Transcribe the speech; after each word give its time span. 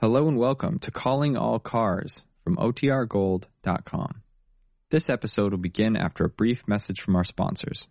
Hello 0.00 0.28
and 0.28 0.38
welcome 0.38 0.78
to 0.78 0.90
Calling 0.90 1.36
All 1.36 1.58
Cars 1.58 2.24
from 2.42 2.56
OTRGold.com. 2.56 4.22
This 4.88 5.10
episode 5.10 5.52
will 5.52 5.58
begin 5.58 5.94
after 5.94 6.24
a 6.24 6.28
brief 6.30 6.66
message 6.66 7.02
from 7.02 7.16
our 7.16 7.22
sponsors. 7.22 7.86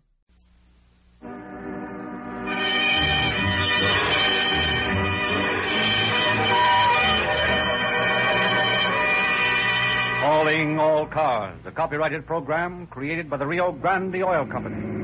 Calling 10.20 10.80
All 10.80 11.06
Cars, 11.06 11.60
a 11.64 11.70
copyrighted 11.70 12.26
program 12.26 12.88
created 12.88 13.30
by 13.30 13.36
the 13.36 13.46
Rio 13.46 13.70
Grande 13.70 14.16
Oil 14.16 14.46
Company. 14.46 15.00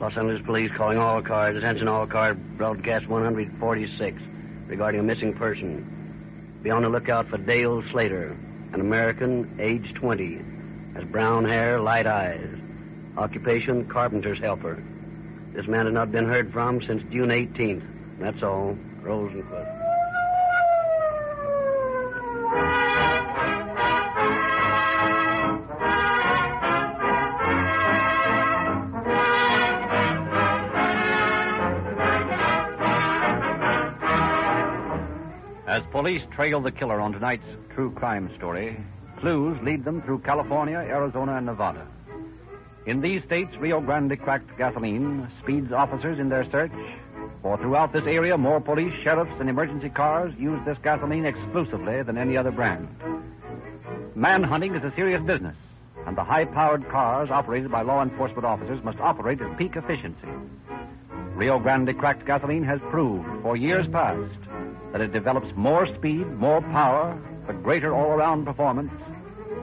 Los 0.00 0.16
Angeles 0.16 0.40
Police 0.46 0.70
calling 0.78 0.96
all 0.96 1.20
cars. 1.20 1.58
Attention 1.58 1.88
all 1.88 2.06
cars. 2.06 2.38
Broadcast 2.56 3.06
146 3.06 4.29
regarding 4.70 5.00
a 5.00 5.02
missing 5.02 5.34
person. 5.34 6.60
Be 6.62 6.70
on 6.70 6.82
the 6.82 6.88
lookout 6.88 7.28
for 7.28 7.38
Dale 7.38 7.82
Slater, 7.90 8.38
an 8.72 8.80
American, 8.80 9.58
age 9.60 9.92
20. 9.94 10.40
Has 10.94 11.04
brown 11.10 11.44
hair, 11.44 11.80
light 11.80 12.06
eyes. 12.06 12.48
Occupation, 13.16 13.86
carpenter's 13.88 14.38
helper. 14.38 14.82
This 15.54 15.66
man 15.66 15.86
has 15.86 15.92
not 15.92 16.12
been 16.12 16.26
heard 16.26 16.52
from 16.52 16.80
since 16.86 17.02
June 17.10 17.30
18th. 17.30 17.84
That's 18.20 18.42
all. 18.44 18.78
Rosenquist. 19.02 19.79
As 35.70 35.84
police 35.92 36.22
trail 36.34 36.60
the 36.60 36.72
killer 36.72 37.00
on 37.00 37.12
tonight's 37.12 37.46
true 37.76 37.92
crime 37.92 38.28
story, 38.36 38.76
clues 39.20 39.56
lead 39.62 39.84
them 39.84 40.02
through 40.02 40.18
California, 40.18 40.78
Arizona, 40.78 41.36
and 41.36 41.46
Nevada. 41.46 41.86
In 42.86 43.00
these 43.00 43.22
states, 43.22 43.56
Rio 43.56 43.80
Grande 43.80 44.20
cracked 44.20 44.58
gasoline 44.58 45.30
speeds 45.40 45.70
officers 45.70 46.18
in 46.18 46.28
their 46.28 46.50
search, 46.50 46.72
for 47.40 47.56
throughout 47.56 47.92
this 47.92 48.02
area, 48.04 48.36
more 48.36 48.60
police, 48.60 48.92
sheriffs, 49.04 49.30
and 49.38 49.48
emergency 49.48 49.90
cars 49.90 50.34
use 50.36 50.58
this 50.66 50.76
gasoline 50.82 51.24
exclusively 51.24 52.02
than 52.02 52.18
any 52.18 52.36
other 52.36 52.50
brand. 52.50 52.88
Manhunting 54.16 54.74
is 54.74 54.82
a 54.82 54.92
serious 54.96 55.22
business, 55.22 55.56
and 56.04 56.16
the 56.16 56.24
high 56.24 56.46
powered 56.46 56.88
cars 56.88 57.30
operated 57.30 57.70
by 57.70 57.82
law 57.82 58.02
enforcement 58.02 58.44
officers 58.44 58.82
must 58.82 58.98
operate 58.98 59.40
at 59.40 59.56
peak 59.56 59.76
efficiency. 59.76 60.30
Rio 61.36 61.60
Grande 61.60 61.96
cracked 61.96 62.26
gasoline 62.26 62.64
has 62.64 62.80
proved 62.90 63.28
for 63.42 63.56
years 63.56 63.86
past 63.92 64.49
that 64.92 65.00
it 65.00 65.12
develops 65.12 65.48
more 65.56 65.86
speed, 65.96 66.26
more 66.32 66.60
power, 66.60 67.20
for 67.46 67.52
greater 67.52 67.94
all 67.94 68.10
around 68.10 68.44
performance. 68.44 68.92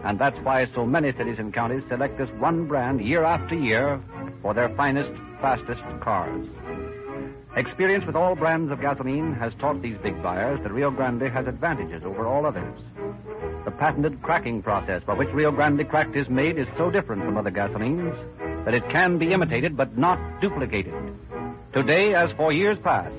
And 0.03 0.20
that's 0.20 0.38
why 0.39 0.67
so 0.73 0.86
many 0.86 1.11
cities 1.14 1.38
and 1.39 1.53
counties 1.53 1.83
select 1.89 2.17
this 2.17 2.30
one 2.39 2.67
brand 2.67 3.02
year 3.02 3.23
after 3.23 3.55
year 3.55 4.02
for 4.42 4.53
their 4.53 4.70
finest, 4.75 5.11
fastest 5.42 5.81
cars. 6.02 6.48
Experience 7.55 8.05
with 8.05 8.16
all 8.16 8.36
brands 8.36 8.72
of 8.72 8.80
gasoline 8.80 9.33
has 9.33 9.52
taught 9.59 9.81
these 9.81 9.98
big 10.03 10.22
buyers 10.22 10.59
that 10.61 10.72
Rio 10.72 10.92
Grande 10.92 11.23
has 11.23 11.48
advantages 11.48 12.03
over 12.05 12.28
all 12.28 12.45
others. 12.45 12.80
The 13.66 13.72
patented 13.72 14.22
cracking 14.22 14.61
process 14.61 15.02
by 15.03 15.16
which 15.16 15.30
Rio 15.30 15.52
Grande 15.52 15.89
cracked 15.89 16.16
is 16.16 16.30
made 16.30 16.59
is 16.59 16.67
so 16.78 16.92
different 16.92 17.25
from 17.25 17.36
other 17.36 17.50
gasolines 17.50 18.16
that 18.64 18.75
it 18.75 18.88
can 18.89 19.17
be 19.17 19.33
imitated 19.33 19.75
but 19.75 19.98
not 19.98 20.20
duplicated. 20.39 20.94
Today, 21.73 22.14
as 22.14 22.30
for 22.38 22.53
years 22.53 22.78
past, 22.83 23.16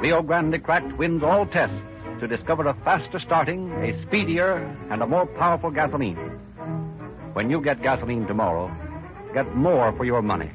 Rio 0.00 0.22
Grande 0.22 0.62
Cracked 0.62 0.96
wins 0.96 1.22
all 1.24 1.44
tests 1.46 1.74
to 2.20 2.28
discover 2.28 2.68
a 2.68 2.74
faster 2.84 3.18
starting, 3.18 3.70
a 3.72 4.00
speedier, 4.06 4.56
and 4.90 5.02
a 5.02 5.06
more 5.06 5.26
powerful 5.26 5.70
gasoline. 5.70 6.16
When 7.32 7.50
you 7.50 7.60
get 7.60 7.82
gasoline 7.82 8.26
tomorrow, 8.26 8.70
get 9.34 9.56
more 9.56 9.92
for 9.96 10.04
your 10.04 10.22
money. 10.22 10.50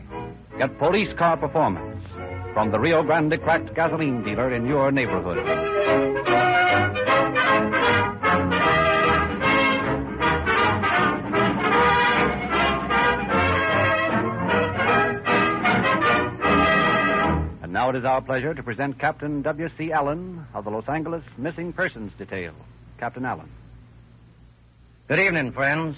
Get 0.58 0.78
police 0.80 1.14
car 1.18 1.36
performance 1.36 2.06
from 2.54 2.72
the 2.72 2.80
Rio 2.80 3.04
Grande 3.04 3.42
Cracked 3.42 3.76
gasoline 3.76 4.24
dealer 4.24 4.54
in 4.54 4.66
your 4.66 4.92
neighborhood. 4.92 6.53
It 17.94 18.00
is 18.00 18.06
our 18.06 18.22
pleasure 18.22 18.56
to 18.56 18.64
present 18.64 18.98
Captain 18.98 19.44
W.C. 19.44 19.92
Allen 19.92 20.48
of 20.56 20.64
the 20.64 20.72
Los 20.72 20.90
Angeles 20.90 21.24
Missing 21.38 21.74
Persons 21.74 22.12
Detail. 22.18 22.54
Captain 22.98 23.24
Allen. 23.24 23.48
Good 25.08 25.20
evening, 25.20 25.52
friends. 25.52 25.96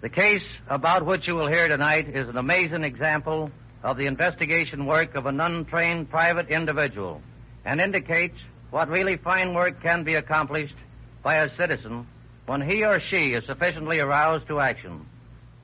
The 0.00 0.08
case 0.08 0.42
about 0.68 1.06
which 1.06 1.28
you 1.28 1.36
will 1.36 1.46
hear 1.46 1.68
tonight 1.68 2.08
is 2.08 2.28
an 2.28 2.36
amazing 2.36 2.82
example 2.82 3.52
of 3.84 3.96
the 3.96 4.06
investigation 4.06 4.86
work 4.86 5.14
of 5.14 5.26
an 5.26 5.40
untrained 5.40 6.10
private 6.10 6.48
individual 6.48 7.22
and 7.64 7.80
indicates 7.80 8.36
what 8.70 8.88
really 8.88 9.16
fine 9.16 9.54
work 9.54 9.80
can 9.80 10.02
be 10.02 10.16
accomplished 10.16 10.74
by 11.22 11.36
a 11.36 11.56
citizen 11.56 12.08
when 12.46 12.60
he 12.60 12.82
or 12.82 13.00
she 13.08 13.34
is 13.34 13.44
sufficiently 13.46 14.00
aroused 14.00 14.48
to 14.48 14.58
action. 14.58 15.06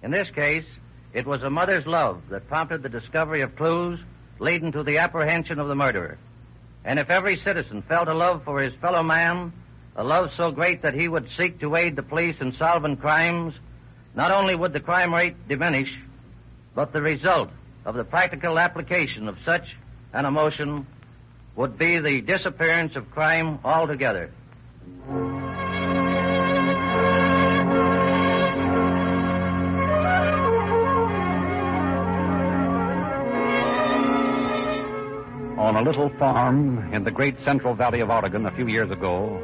In 0.04 0.12
this 0.12 0.28
case, 0.32 0.66
it 1.12 1.26
was 1.26 1.42
a 1.42 1.50
mother's 1.50 1.86
love 1.86 2.22
that 2.30 2.46
prompted 2.46 2.84
the 2.84 2.88
discovery 2.88 3.40
of 3.40 3.56
clues 3.56 3.98
leading 4.38 4.72
to 4.72 4.82
the 4.82 4.98
apprehension 4.98 5.58
of 5.58 5.68
the 5.68 5.74
murderer. 5.74 6.18
And 6.84 6.98
if 6.98 7.10
every 7.10 7.40
citizen 7.44 7.82
felt 7.82 8.08
a 8.08 8.14
love 8.14 8.42
for 8.44 8.60
his 8.60 8.74
fellow 8.80 9.02
man, 9.02 9.52
a 9.96 10.04
love 10.04 10.30
so 10.36 10.50
great 10.50 10.82
that 10.82 10.94
he 10.94 11.08
would 11.08 11.28
seek 11.36 11.58
to 11.60 11.74
aid 11.76 11.96
the 11.96 12.02
police 12.02 12.36
in 12.40 12.54
solving 12.58 12.96
crimes, 12.96 13.54
not 14.14 14.30
only 14.30 14.54
would 14.54 14.72
the 14.72 14.80
crime 14.80 15.12
rate 15.12 15.48
diminish, 15.48 15.88
but 16.74 16.92
the 16.92 17.00
result 17.00 17.50
of 17.84 17.94
the 17.94 18.04
practical 18.04 18.58
application 18.58 19.28
of 19.28 19.36
such 19.44 19.64
an 20.12 20.26
emotion 20.26 20.86
would 21.56 21.78
be 21.78 21.98
the 21.98 22.20
disappearance 22.20 22.94
of 22.96 23.10
crime 23.10 23.58
altogether. 23.64 24.30
On 35.76 35.86
a 35.86 35.90
little 35.90 36.08
farm 36.18 36.90
in 36.94 37.04
the 37.04 37.10
great 37.10 37.36
central 37.44 37.74
valley 37.74 38.00
of 38.00 38.08
Oregon 38.08 38.46
a 38.46 38.50
few 38.52 38.66
years 38.66 38.90
ago, 38.90 39.36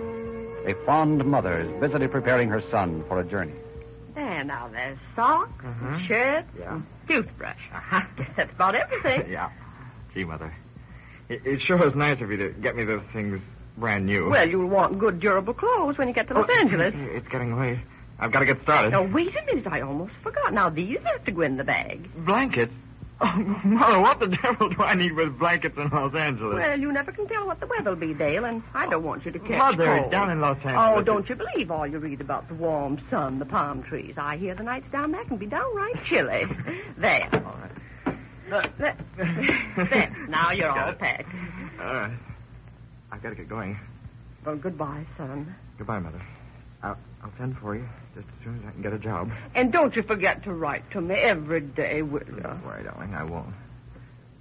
a 0.67 0.73
fond 0.87 1.23
mother 1.27 1.61
is 1.61 1.71
busily 1.79 2.09
preparing 2.09 2.49
her 2.49 2.63
son 2.71 3.05
for 3.07 3.21
a 3.21 3.25
journey. 3.25 3.53
There, 4.15 4.43
now 4.43 4.69
there's 4.73 4.97
sock, 5.15 5.51
Mhm. 5.63 6.07
shirt, 6.07 6.47
Yeah. 6.59 6.81
toothbrush. 7.07 7.59
I 7.75 8.07
guess 8.17 8.31
that's 8.35 8.51
about 8.53 8.75
everything. 8.75 9.31
yeah. 9.31 9.51
Gee, 10.15 10.25
Mother. 10.25 10.51
It, 11.29 11.43
it 11.45 11.61
sure 11.61 11.87
is 11.87 11.95
nice 11.95 12.19
of 12.23 12.31
you 12.31 12.39
to 12.39 12.49
get 12.63 12.77
me 12.77 12.85
those 12.85 13.03
things 13.13 13.39
brand 13.77 14.07
new. 14.07 14.31
Well, 14.31 14.49
you'll 14.49 14.69
want 14.69 14.99
good, 14.99 15.21
durable 15.21 15.53
clothes 15.53 15.99
when 15.99 16.09
you 16.09 16.15
get 16.15 16.29
to 16.29 16.35
Los 16.35 16.49
Oh, 16.49 16.59
Angeles. 16.61 16.95
It's 17.15 17.29
getting 17.29 17.61
late. 17.61 17.79
I've 18.19 18.33
got 18.33 18.39
to 18.39 18.47
get 18.47 18.63
started. 18.63 18.93
Now, 18.93 19.03
wait 19.03 19.37
a 19.37 19.45
minute. 19.45 19.67
I 19.71 19.83
almost 19.83 20.13
forgot. 20.23 20.55
Now, 20.55 20.71
these 20.71 20.97
have 21.05 21.25
to 21.27 21.31
go 21.33 21.43
in 21.43 21.59
the 21.59 21.65
bag. 21.65 22.09
Blankets? 22.25 22.73
Oh, 23.25 23.37
Mother, 23.65 24.01
what 24.01 24.19
the 24.19 24.27
devil 24.27 24.69
do 24.69 24.83
I 24.83 24.95
need 24.95 25.13
with 25.13 25.39
blankets 25.39 25.77
in 25.79 25.89
Los 25.91 26.13
Angeles? 26.15 26.55
Well, 26.55 26.79
you 26.81 26.93
never 26.93 27.13
can 27.13 27.29
tell 27.29 27.47
what 27.47 27.61
the 27.61 27.67
weather'll 27.67 27.95
be, 27.95 28.13
Dale, 28.15 28.45
and 28.45 28.63
I 28.75 28.89
don't 28.89 29.05
want 29.05 29.25
you 29.25 29.31
to 29.31 29.39
catch 29.39 29.59
Mother, 29.59 29.99
cold. 30.01 30.11
down 30.11 30.31
in 30.31 30.41
Los 30.41 30.57
Angeles. 30.65 30.95
Oh, 30.97 31.03
don't 31.03 31.29
you 31.29 31.37
believe 31.37 31.71
all 31.71 31.87
you 31.87 31.99
read 32.01 32.21
about 32.21 32.49
the 32.49 32.55
warm 32.55 33.01
sun, 33.11 33.39
the 33.39 33.45
palm 33.45 33.85
trees. 33.85 34.15
I 34.19 34.37
hear 34.37 34.57
the 34.57 34.65
nights 34.65 34.87
down 34.91 35.13
there 35.13 35.25
can 35.25 35.37
be 35.37 35.47
downright 35.47 36.05
chilly. 36.09 36.43
There. 36.99 37.29
All 37.33 37.59
right. 37.59 38.71
There. 38.79 38.97
there. 39.17 40.27
Now 40.29 40.51
you're 40.51 40.69
all 40.71 40.91
it. 40.91 40.99
packed. 40.99 41.29
All 41.81 41.95
right. 41.95 42.19
I've 43.13 43.23
got 43.23 43.31
to 43.31 43.35
get 43.37 43.49
going. 43.49 43.79
Well, 44.45 44.57
goodbye, 44.57 45.07
son. 45.17 45.55
Goodbye, 45.79 46.01
Mother. 46.01 46.21
I'll, 46.83 46.99
I'll 47.23 47.33
send 47.39 47.57
for 47.59 47.77
you 47.77 47.87
just 48.15 48.27
as 48.27 48.45
soon 48.45 48.59
as 48.59 48.65
I 48.67 48.73
can 48.73 48.83
get 48.83 48.93
a 48.93 48.99
job. 48.99 49.31
And 49.55 49.73
don't 49.73 49.95
you 49.95 50.03
forget 50.03 50.43
to 50.45 50.53
write 50.53 50.91
to 50.93 51.01
me 51.01 51.15
every 51.15 51.61
day, 51.61 52.03
will 52.03 52.23
you? 52.27 52.41
Don't 52.43 52.65
worry, 52.65 52.85
darling. 52.85 53.15
I 53.15 53.25
won't. 53.25 53.55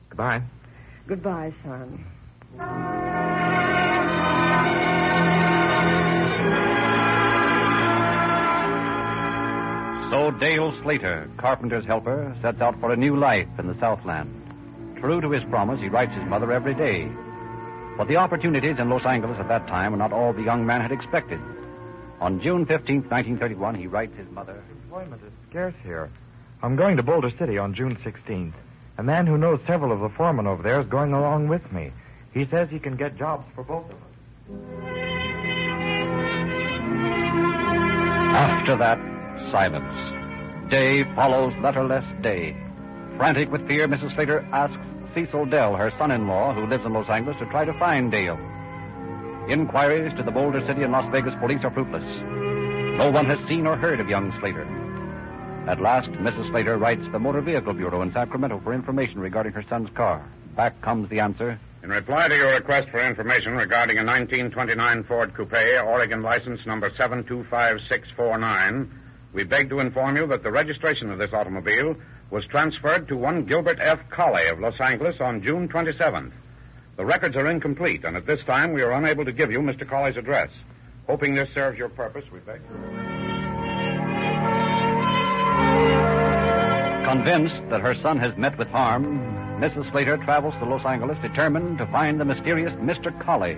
Goodbye. 0.09 0.41
Goodbye, 1.07 1.53
son. 1.63 2.05
So 10.11 10.29
Dale 10.31 10.77
Slater, 10.83 11.29
carpenter's 11.37 11.85
helper, 11.85 12.35
sets 12.41 12.59
out 12.59 12.77
for 12.81 12.91
a 12.91 12.97
new 12.97 13.15
life 13.15 13.47
in 13.57 13.67
the 13.67 13.79
Southland. 13.79 14.29
True 14.99 15.21
to 15.21 15.31
his 15.31 15.43
promise, 15.45 15.79
he 15.79 15.87
writes 15.87 16.13
his 16.13 16.27
mother 16.27 16.51
every 16.51 16.75
day. 16.75 17.09
But 17.97 18.09
the 18.09 18.17
opportunities 18.17 18.75
in 18.77 18.89
Los 18.89 19.05
Angeles 19.05 19.37
at 19.39 19.47
that 19.47 19.67
time 19.67 19.93
were 19.93 19.97
not 19.97 20.11
all 20.11 20.33
the 20.33 20.43
young 20.43 20.65
man 20.65 20.81
had 20.81 20.91
expected. 20.91 21.39
On 22.21 22.39
June 22.39 22.67
15, 22.67 22.97
1931, 23.09 23.73
he 23.73 23.87
writes 23.87 24.15
his 24.15 24.29
mother. 24.29 24.63
Employment 24.83 25.23
is 25.25 25.33
scarce 25.49 25.73
here. 25.83 26.11
I'm 26.61 26.75
going 26.75 26.95
to 26.97 27.03
Boulder 27.03 27.31
City 27.39 27.57
on 27.57 27.73
June 27.73 27.97
16th. 28.05 28.53
A 28.99 29.03
man 29.03 29.25
who 29.25 29.39
knows 29.39 29.59
several 29.65 29.91
of 29.91 30.01
the 30.01 30.15
foremen 30.15 30.45
over 30.45 30.61
there 30.61 30.79
is 30.79 30.85
going 30.87 31.13
along 31.13 31.47
with 31.47 31.71
me. 31.71 31.91
He 32.31 32.45
says 32.51 32.69
he 32.69 32.77
can 32.77 32.95
get 32.95 33.17
jobs 33.17 33.47
for 33.55 33.63
both 33.63 33.85
of 33.85 33.95
us. 33.95 33.97
After 38.35 38.77
that, 38.77 38.99
silence. 39.51 40.69
Day 40.69 41.03
follows 41.15 41.53
letterless 41.63 42.05
day. 42.21 42.55
Frantic 43.17 43.51
with 43.51 43.67
fear, 43.67 43.87
Mrs. 43.87 44.13
Slater 44.13 44.47
asks 44.53 44.77
Cecil 45.15 45.47
Dell, 45.47 45.75
her 45.75 45.91
son 45.97 46.11
in 46.11 46.27
law, 46.27 46.53
who 46.53 46.67
lives 46.67 46.85
in 46.85 46.93
Los 46.93 47.09
Angeles, 47.09 47.37
to 47.39 47.47
try 47.47 47.65
to 47.65 47.73
find 47.79 48.11
Dale. 48.11 48.37
Inquiries 49.49 50.13
to 50.17 50.23
the 50.23 50.31
Boulder 50.31 50.65
City 50.67 50.83
and 50.83 50.91
Las 50.91 51.11
Vegas 51.11 51.33
police 51.39 51.59
are 51.63 51.71
fruitless. 51.71 52.03
No 52.97 53.09
one 53.11 53.25
has 53.25 53.39
seen 53.47 53.65
or 53.65 53.75
heard 53.75 53.99
of 53.99 54.07
young 54.07 54.31
Slater. 54.39 54.67
At 55.67 55.81
last, 55.81 56.09
Mrs. 56.09 56.51
Slater 56.51 56.77
writes 56.77 57.01
the 57.11 57.19
Motor 57.19 57.41
Vehicle 57.41 57.73
Bureau 57.73 58.01
in 58.03 58.13
Sacramento 58.13 58.61
for 58.63 58.73
information 58.73 59.19
regarding 59.19 59.53
her 59.53 59.65
son's 59.67 59.89
car. 59.95 60.23
Back 60.55 60.79
comes 60.81 61.09
the 61.09 61.19
answer. 61.19 61.59
In 61.83 61.89
reply 61.89 62.27
to 62.27 62.35
your 62.35 62.53
request 62.53 62.89
for 62.89 63.01
information 63.01 63.53
regarding 63.53 63.97
a 63.97 64.05
1929 64.05 65.03
Ford 65.05 65.33
Coupe, 65.33 65.53
Oregon 65.53 66.21
license 66.21 66.59
number 66.67 66.91
725649, 66.95 68.91
we 69.33 69.43
beg 69.43 69.69
to 69.69 69.79
inform 69.79 70.17
you 70.17 70.27
that 70.27 70.43
the 70.43 70.51
registration 70.51 71.09
of 71.09 71.17
this 71.17 71.33
automobile 71.33 71.95
was 72.29 72.45
transferred 72.45 73.07
to 73.07 73.17
one 73.17 73.45
Gilbert 73.45 73.79
F. 73.81 73.99
Colley 74.11 74.47
of 74.47 74.59
Los 74.59 74.79
Angeles 74.79 75.15
on 75.19 75.41
June 75.41 75.67
27th. 75.67 76.31
The 77.01 77.07
records 77.07 77.35
are 77.35 77.47
incomplete, 77.47 78.03
and 78.03 78.15
at 78.15 78.27
this 78.27 78.41
time 78.45 78.73
we 78.73 78.83
are 78.83 78.91
unable 78.91 79.25
to 79.25 79.31
give 79.31 79.51
you 79.51 79.57
Mr. 79.57 79.89
Colley's 79.89 80.17
address. 80.17 80.51
Hoping 81.07 81.33
this 81.33 81.49
serves 81.55 81.75
your 81.75 81.89
purpose, 81.89 82.23
we 82.31 82.37
beg. 82.41 82.61
Convinced 87.03 87.69
that 87.71 87.81
her 87.81 87.95
son 88.03 88.19
has 88.19 88.37
met 88.37 88.55
with 88.55 88.67
harm, 88.67 89.17
Mrs. 89.59 89.91
Slater 89.91 90.17
travels 90.17 90.53
to 90.59 90.65
Los 90.65 90.85
Angeles 90.85 91.17
determined 91.23 91.79
to 91.79 91.87
find 91.87 92.19
the 92.19 92.25
mysterious 92.25 92.73
Mr. 92.73 93.19
Colley. 93.25 93.55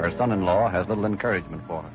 Her 0.00 0.14
son 0.16 0.32
in 0.32 0.46
law 0.46 0.70
has 0.70 0.88
little 0.88 1.04
encouragement 1.04 1.60
for 1.66 1.82
her. 1.82 1.90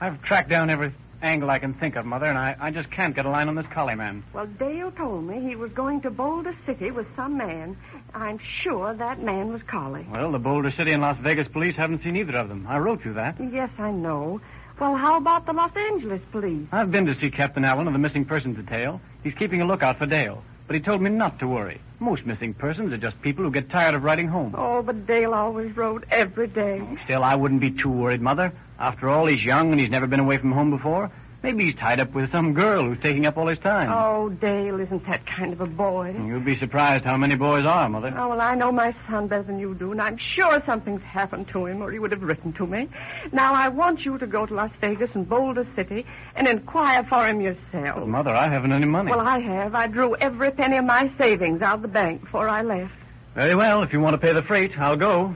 I've 0.00 0.20
tracked 0.22 0.50
down 0.50 0.68
every 0.68 0.92
angle 1.22 1.50
I 1.50 1.58
can 1.58 1.74
think 1.74 1.96
of, 1.96 2.04
Mother, 2.04 2.26
and 2.26 2.38
I, 2.38 2.56
I 2.60 2.70
just 2.70 2.90
can't 2.90 3.14
get 3.14 3.26
a 3.26 3.30
line 3.30 3.48
on 3.48 3.54
this 3.54 3.66
Colley 3.72 3.94
man. 3.94 4.24
Well, 4.34 4.46
Dale 4.46 4.90
told 4.92 5.24
me 5.24 5.40
he 5.40 5.56
was 5.56 5.70
going 5.72 6.00
to 6.02 6.10
Boulder 6.10 6.56
City 6.66 6.90
with 6.90 7.06
some 7.16 7.36
man. 7.36 7.76
I'm 8.14 8.38
sure 8.62 8.94
that 8.94 9.22
man 9.22 9.52
was 9.52 9.62
Colley. 9.70 10.06
Well, 10.10 10.32
the 10.32 10.38
Boulder 10.38 10.72
City 10.76 10.92
and 10.92 11.02
Las 11.02 11.18
Vegas 11.22 11.48
police 11.48 11.76
haven't 11.76 12.02
seen 12.02 12.16
either 12.16 12.36
of 12.36 12.48
them. 12.48 12.66
I 12.68 12.78
wrote 12.78 13.04
you 13.04 13.14
that. 13.14 13.36
Yes, 13.52 13.70
I 13.78 13.90
know. 13.90 14.40
Well, 14.80 14.96
how 14.96 15.16
about 15.16 15.46
the 15.46 15.52
Los 15.52 15.70
Angeles 15.76 16.20
police? 16.32 16.66
I've 16.72 16.90
been 16.90 17.06
to 17.06 17.14
see 17.20 17.30
Captain 17.30 17.64
Allen 17.64 17.86
of 17.86 17.92
the 17.92 17.98
missing 17.98 18.24
persons 18.24 18.56
detail. 18.56 19.00
He's 19.22 19.34
keeping 19.34 19.60
a 19.60 19.64
lookout 19.64 19.98
for 19.98 20.06
Dale. 20.06 20.42
But 20.72 20.78
he 20.78 20.84
told 20.86 21.02
me 21.02 21.10
not 21.10 21.38
to 21.40 21.46
worry. 21.46 21.82
Most 22.00 22.24
missing 22.24 22.54
persons 22.54 22.94
are 22.94 22.96
just 22.96 23.20
people 23.20 23.44
who 23.44 23.50
get 23.50 23.68
tired 23.68 23.94
of 23.94 24.04
writing 24.04 24.26
home. 24.26 24.54
Oh, 24.56 24.80
but 24.80 25.06
Dale 25.06 25.34
always 25.34 25.76
wrote 25.76 26.06
every 26.10 26.46
day. 26.46 26.80
Oh, 26.82 26.96
still, 27.04 27.22
I 27.22 27.34
wouldn't 27.34 27.60
be 27.60 27.72
too 27.72 27.90
worried, 27.90 28.22
Mother. 28.22 28.54
After 28.78 29.10
all, 29.10 29.26
he's 29.26 29.44
young 29.44 29.72
and 29.72 29.78
he's 29.78 29.90
never 29.90 30.06
been 30.06 30.18
away 30.18 30.38
from 30.38 30.50
home 30.50 30.70
before. 30.70 31.10
Maybe 31.42 31.64
he's 31.64 31.74
tied 31.74 31.98
up 31.98 32.12
with 32.14 32.30
some 32.30 32.54
girl 32.54 32.84
who's 32.84 33.02
taking 33.02 33.26
up 33.26 33.36
all 33.36 33.48
his 33.48 33.58
time. 33.58 33.90
Oh, 33.92 34.28
Dale 34.28 34.78
isn't 34.78 35.04
that 35.06 35.26
kind 35.26 35.52
of 35.52 35.60
a 35.60 35.66
boy. 35.66 36.14
You'd 36.24 36.44
be 36.44 36.56
surprised 36.56 37.04
how 37.04 37.16
many 37.16 37.34
boys 37.34 37.66
are, 37.66 37.88
Mother. 37.88 38.14
Oh, 38.16 38.28
well, 38.28 38.40
I 38.40 38.54
know 38.54 38.70
my 38.70 38.94
son 39.10 39.26
better 39.26 39.42
than 39.42 39.58
you 39.58 39.74
do, 39.74 39.90
and 39.90 40.00
I'm 40.00 40.16
sure 40.36 40.62
something's 40.64 41.02
happened 41.02 41.48
to 41.48 41.66
him, 41.66 41.82
or 41.82 41.90
he 41.90 41.98
would 41.98 42.12
have 42.12 42.22
written 42.22 42.52
to 42.54 42.66
me. 42.66 42.88
Now, 43.32 43.54
I 43.54 43.68
want 43.68 44.04
you 44.04 44.18
to 44.18 44.26
go 44.26 44.46
to 44.46 44.54
Las 44.54 44.70
Vegas 44.80 45.10
and 45.14 45.28
Boulder 45.28 45.66
City 45.74 46.06
and 46.36 46.46
inquire 46.46 47.04
for 47.08 47.26
him 47.26 47.40
yourself. 47.40 47.96
But, 47.96 48.08
Mother, 48.08 48.30
I 48.30 48.48
haven't 48.48 48.72
any 48.72 48.86
money. 48.86 49.10
Well, 49.10 49.26
I 49.26 49.40
have. 49.40 49.74
I 49.74 49.88
drew 49.88 50.14
every 50.16 50.52
penny 50.52 50.76
of 50.76 50.84
my 50.84 51.10
savings 51.18 51.60
out 51.60 51.76
of 51.76 51.82
the 51.82 51.88
bank 51.88 52.22
before 52.22 52.48
I 52.48 52.62
left. 52.62 52.92
Very 53.34 53.56
well. 53.56 53.82
If 53.82 53.92
you 53.92 54.00
want 54.00 54.14
to 54.14 54.18
pay 54.18 54.32
the 54.32 54.42
freight, 54.42 54.78
I'll 54.78 54.96
go. 54.96 55.34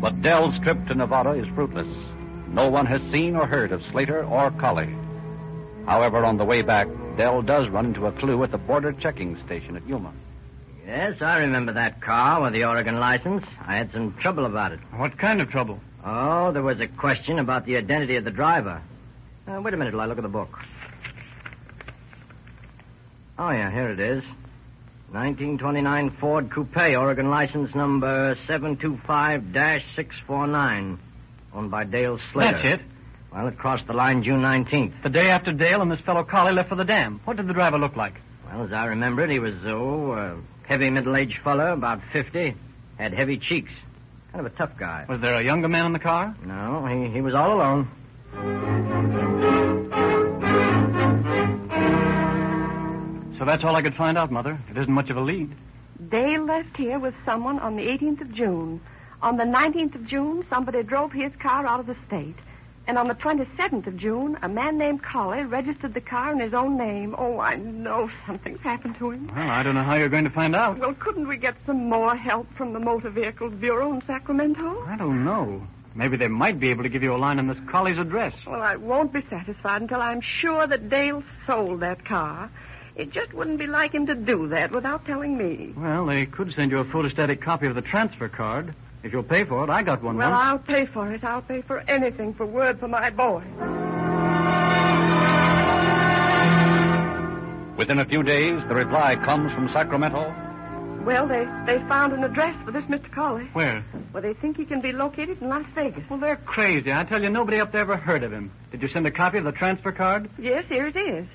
But 0.00 0.22
Dell's 0.22 0.58
trip 0.62 0.86
to 0.86 0.94
Nevada 0.94 1.32
is 1.32 1.46
fruitless. 1.54 1.86
No 2.48 2.70
one 2.70 2.86
has 2.86 3.00
seen 3.12 3.36
or 3.36 3.46
heard 3.46 3.70
of 3.70 3.82
Slater 3.92 4.24
or 4.24 4.50
Colley. 4.52 4.94
However, 5.86 6.24
on 6.24 6.38
the 6.38 6.44
way 6.44 6.62
back, 6.62 6.88
Dell 7.16 7.42
does 7.42 7.68
run 7.68 7.86
into 7.86 8.06
a 8.06 8.12
clue 8.12 8.42
at 8.42 8.50
the 8.50 8.58
border 8.58 8.92
checking 8.92 9.36
station 9.44 9.76
at 9.76 9.86
Yuma. 9.86 10.12
Yes, 10.86 11.20
I 11.20 11.38
remember 11.38 11.74
that 11.74 12.00
car 12.00 12.42
with 12.42 12.52
the 12.54 12.64
Oregon 12.64 12.98
license. 12.98 13.44
I 13.64 13.76
had 13.76 13.92
some 13.92 14.16
trouble 14.20 14.46
about 14.46 14.72
it. 14.72 14.80
What 14.96 15.18
kind 15.18 15.40
of 15.40 15.50
trouble? 15.50 15.78
Oh, 16.04 16.50
there 16.52 16.62
was 16.62 16.80
a 16.80 16.88
question 16.88 17.38
about 17.38 17.66
the 17.66 17.76
identity 17.76 18.16
of 18.16 18.24
the 18.24 18.30
driver. 18.30 18.80
Uh, 19.46 19.60
wait 19.60 19.74
a 19.74 19.76
minute 19.76 19.90
till 19.90 20.00
I 20.00 20.06
look 20.06 20.18
at 20.18 20.22
the 20.22 20.28
book. 20.28 20.58
Oh, 23.38 23.50
yeah, 23.50 23.70
here 23.70 23.90
it 23.90 24.00
is. 24.00 24.24
1929 25.12 26.16
Ford 26.20 26.52
Coupe, 26.52 26.76
Oregon 26.76 27.30
license 27.30 27.74
number 27.74 28.36
725-649, 28.48 30.98
owned 31.52 31.68
by 31.68 31.82
Dale 31.82 32.16
Slater. 32.32 32.52
That's 32.52 32.80
it. 32.80 32.86
Well, 33.32 33.48
it 33.48 33.58
crossed 33.58 33.88
the 33.88 33.92
line 33.92 34.22
June 34.22 34.40
19th. 34.40 35.02
The 35.02 35.08
day 35.08 35.30
after 35.30 35.52
Dale 35.52 35.82
and 35.82 35.90
this 35.90 35.98
fellow 36.06 36.22
Colley 36.22 36.52
left 36.52 36.68
for 36.68 36.76
the 36.76 36.84
dam. 36.84 37.20
What 37.24 37.38
did 37.38 37.48
the 37.48 37.52
driver 37.52 37.76
look 37.76 37.96
like? 37.96 38.14
Well, 38.46 38.62
as 38.64 38.72
I 38.72 38.84
remember 38.84 39.24
it, 39.24 39.30
he 39.30 39.40
was, 39.40 39.54
oh, 39.64 40.12
a 40.12 40.36
heavy 40.68 40.90
middle-aged 40.90 41.38
fellow, 41.42 41.72
about 41.72 41.98
50, 42.12 42.54
had 42.96 43.12
heavy 43.12 43.36
cheeks. 43.36 43.72
Kind 44.30 44.46
of 44.46 44.52
a 44.52 44.56
tough 44.56 44.78
guy. 44.78 45.06
Was 45.08 45.20
there 45.20 45.34
a 45.34 45.42
younger 45.42 45.66
man 45.66 45.86
in 45.86 45.92
the 45.92 45.98
car? 45.98 46.36
No, 46.44 46.86
he, 46.86 47.08
he 47.12 47.20
was 47.20 47.34
all 47.34 47.52
alone. 47.52 47.88
So 53.40 53.46
that's 53.46 53.64
all 53.64 53.74
I 53.74 53.80
could 53.80 53.94
find 53.94 54.18
out, 54.18 54.30
Mother. 54.30 54.60
It 54.70 54.76
isn't 54.76 54.92
much 54.92 55.08
of 55.08 55.16
a 55.16 55.20
lead. 55.22 55.50
Dale 56.10 56.44
left 56.44 56.76
here 56.76 56.98
with 56.98 57.14
someone 57.24 57.58
on 57.58 57.74
the 57.74 57.84
18th 57.84 58.20
of 58.20 58.34
June. 58.34 58.82
On 59.22 59.38
the 59.38 59.44
19th 59.44 59.94
of 59.94 60.06
June, 60.06 60.44
somebody 60.50 60.82
drove 60.82 61.10
his 61.10 61.32
car 61.40 61.66
out 61.66 61.80
of 61.80 61.86
the 61.86 61.96
state. 62.06 62.36
And 62.86 62.98
on 62.98 63.08
the 63.08 63.14
27th 63.14 63.86
of 63.86 63.96
June, 63.96 64.36
a 64.42 64.48
man 64.48 64.76
named 64.76 65.02
Colley 65.02 65.44
registered 65.44 65.94
the 65.94 66.02
car 66.02 66.32
in 66.32 66.38
his 66.38 66.52
own 66.52 66.76
name. 66.76 67.14
Oh, 67.16 67.40
I 67.40 67.56
know 67.56 68.10
something's 68.26 68.60
happened 68.60 68.96
to 68.98 69.10
him. 69.10 69.28
Well, 69.34 69.48
I 69.48 69.62
don't 69.62 69.74
know 69.74 69.84
how 69.84 69.94
you're 69.94 70.10
going 70.10 70.24
to 70.24 70.30
find 70.30 70.54
out. 70.54 70.78
Well, 70.78 70.92
couldn't 70.92 71.26
we 71.26 71.38
get 71.38 71.54
some 71.64 71.88
more 71.88 72.14
help 72.14 72.46
from 72.58 72.74
the 72.74 72.78
Motor 72.78 73.08
Vehicles 73.08 73.54
Bureau 73.54 73.94
in 73.94 74.02
Sacramento? 74.06 74.84
I 74.86 74.96
don't 74.96 75.24
know. 75.24 75.66
Maybe 75.94 76.18
they 76.18 76.28
might 76.28 76.60
be 76.60 76.68
able 76.68 76.82
to 76.82 76.90
give 76.90 77.02
you 77.02 77.14
a 77.14 77.16
line 77.16 77.38
on 77.38 77.48
this 77.48 77.58
Colley's 77.70 77.98
address. 77.98 78.34
Well, 78.46 78.60
I 78.60 78.76
won't 78.76 79.14
be 79.14 79.24
satisfied 79.30 79.80
until 79.80 80.02
I'm 80.02 80.20
sure 80.20 80.66
that 80.66 80.90
Dale 80.90 81.22
sold 81.46 81.80
that 81.80 82.04
car. 82.04 82.50
It 82.96 83.12
just 83.12 83.32
wouldn't 83.32 83.58
be 83.58 83.66
like 83.66 83.92
him 83.92 84.06
to 84.06 84.14
do 84.14 84.48
that 84.48 84.72
without 84.72 85.06
telling 85.06 85.36
me. 85.38 85.72
Well, 85.76 86.06
they 86.06 86.26
could 86.26 86.52
send 86.54 86.70
you 86.70 86.78
a 86.78 86.84
photostatic 86.86 87.40
copy 87.42 87.66
of 87.66 87.74
the 87.74 87.82
transfer 87.82 88.28
card. 88.28 88.74
If 89.02 89.12
you'll 89.12 89.22
pay 89.22 89.44
for 89.44 89.64
it, 89.64 89.70
I 89.70 89.82
got 89.82 90.02
one 90.02 90.16
Well, 90.16 90.30
once. 90.30 90.44
I'll 90.44 90.58
pay 90.58 90.86
for 90.86 91.10
it. 91.12 91.24
I'll 91.24 91.40
pay 91.42 91.62
for 91.62 91.80
anything 91.88 92.34
for 92.34 92.44
word 92.44 92.78
for 92.80 92.88
my 92.88 93.08
boy. 93.10 93.42
Within 97.78 97.98
a 97.98 98.04
few 98.04 98.22
days, 98.22 98.60
the 98.68 98.74
reply 98.74 99.16
comes 99.24 99.50
from 99.54 99.70
Sacramento. 99.72 100.34
Well, 101.06 101.26
they, 101.26 101.46
they 101.64 101.78
found 101.88 102.12
an 102.12 102.22
address 102.24 102.54
for 102.66 102.72
this 102.72 102.84
Mr. 102.84 103.10
Colley. 103.14 103.44
Where? 103.54 103.82
Well, 104.12 104.22
they 104.22 104.34
think 104.34 104.58
he 104.58 104.66
can 104.66 104.82
be 104.82 104.92
located 104.92 105.40
in 105.40 105.48
Las 105.48 105.64
Vegas. 105.74 106.02
Well, 106.10 106.20
they're 106.20 106.36
crazy. 106.36 106.92
I 106.92 107.04
tell 107.04 107.22
you, 107.22 107.30
nobody 107.30 107.58
up 107.58 107.72
there 107.72 107.80
ever 107.80 107.96
heard 107.96 108.22
of 108.22 108.32
him. 108.32 108.52
Did 108.70 108.82
you 108.82 108.88
send 108.88 109.06
a 109.06 109.10
copy 109.10 109.38
of 109.38 109.44
the 109.44 109.52
transfer 109.52 109.92
card? 109.92 110.28
Yes, 110.38 110.64
here 110.68 110.88
it 110.88 110.96
is. 110.96 111.26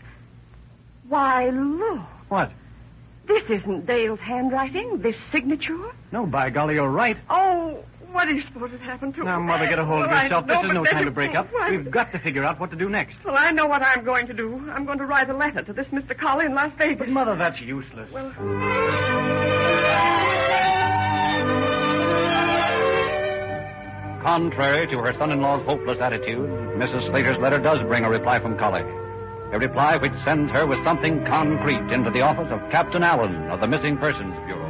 Why, 1.08 1.50
look. 1.50 2.00
What? 2.30 2.52
This 3.28 3.44
isn't 3.50 3.86
Dale's 3.88 4.20
handwriting, 4.20 5.00
this 5.02 5.16
signature. 5.32 5.78
No, 6.12 6.26
by 6.26 6.50
golly, 6.52 6.76
you're 6.76 6.90
right. 6.90 7.18
Oh, 7.30 7.84
what 8.12 8.28
do 8.28 8.36
you 8.36 8.44
suppose 8.54 8.70
has 8.72 8.80
happened 8.82 9.16
to 9.16 9.24
Now, 9.24 9.38
him? 9.38 9.48
Mother, 9.48 9.66
get 9.68 9.80
a 9.80 9.86
hold 9.86 10.04
of 10.04 10.10
Well, 10.10 10.18
I 10.18 10.24
yourself. 10.24 10.46
know, 10.46 10.62
this 10.62 10.66
is 10.70 10.74
no 10.74 10.86
time 10.86 11.06
to 11.06 11.12
break 11.12 11.36
up. 11.36 11.48
Why- 11.52 11.72
We've 11.72 11.90
got 11.90 12.12
to 12.12 12.20
figure 12.20 12.44
out 12.44 12.60
what 12.60 12.70
to 12.72 12.76
do 12.78 12.88
next. 12.90 13.16
Well, 13.26 13.36
I 13.38 13.52
know 13.52 13.66
what 13.68 13.82
I'm 13.82 14.04
going 14.06 14.28
to 14.28 14.34
do. 14.34 14.70
I'm 14.72 14.86
going 14.86 15.00
to 15.00 15.06
write 15.06 15.30
a 15.30 15.36
letter 15.36 15.64
to 15.64 15.74
this 15.74 15.88
Mr. 15.88 16.18
Colley 16.18 16.46
in 16.46 16.54
Las 16.56 16.72
Vegas. 16.78 17.00
But, 17.00 17.10
Mother, 17.10 17.36
that's 17.36 17.60
useless. 17.62 18.10
Well, 18.12 18.32
Contrary 24.22 24.88
to 24.88 24.98
her 25.00 25.14
son-in-law's 25.20 25.64
hopeless 25.68 26.00
attitude, 26.02 26.50
Mrs. 26.80 27.10
Slater's 27.12 27.38
letter 27.40 27.60
does 27.60 27.80
bring 27.88 28.04
a 28.04 28.10
reply 28.10 28.40
from 28.40 28.58
Colley. 28.58 28.82
A 29.56 29.58
reply 29.58 29.96
which 29.96 30.12
sends 30.26 30.52
her 30.52 30.68
with 30.68 30.84
something 30.84 31.24
concrete 31.24 31.90
into 31.94 32.12
the 32.12 32.20
office 32.20 32.52
of 32.52 32.60
Captain 32.72 33.04
Allen 33.04 33.50
of 33.50 33.62
the 33.62 33.68
Missing 33.68 33.96
Persons 34.00 34.36
Bureau. 34.46 34.66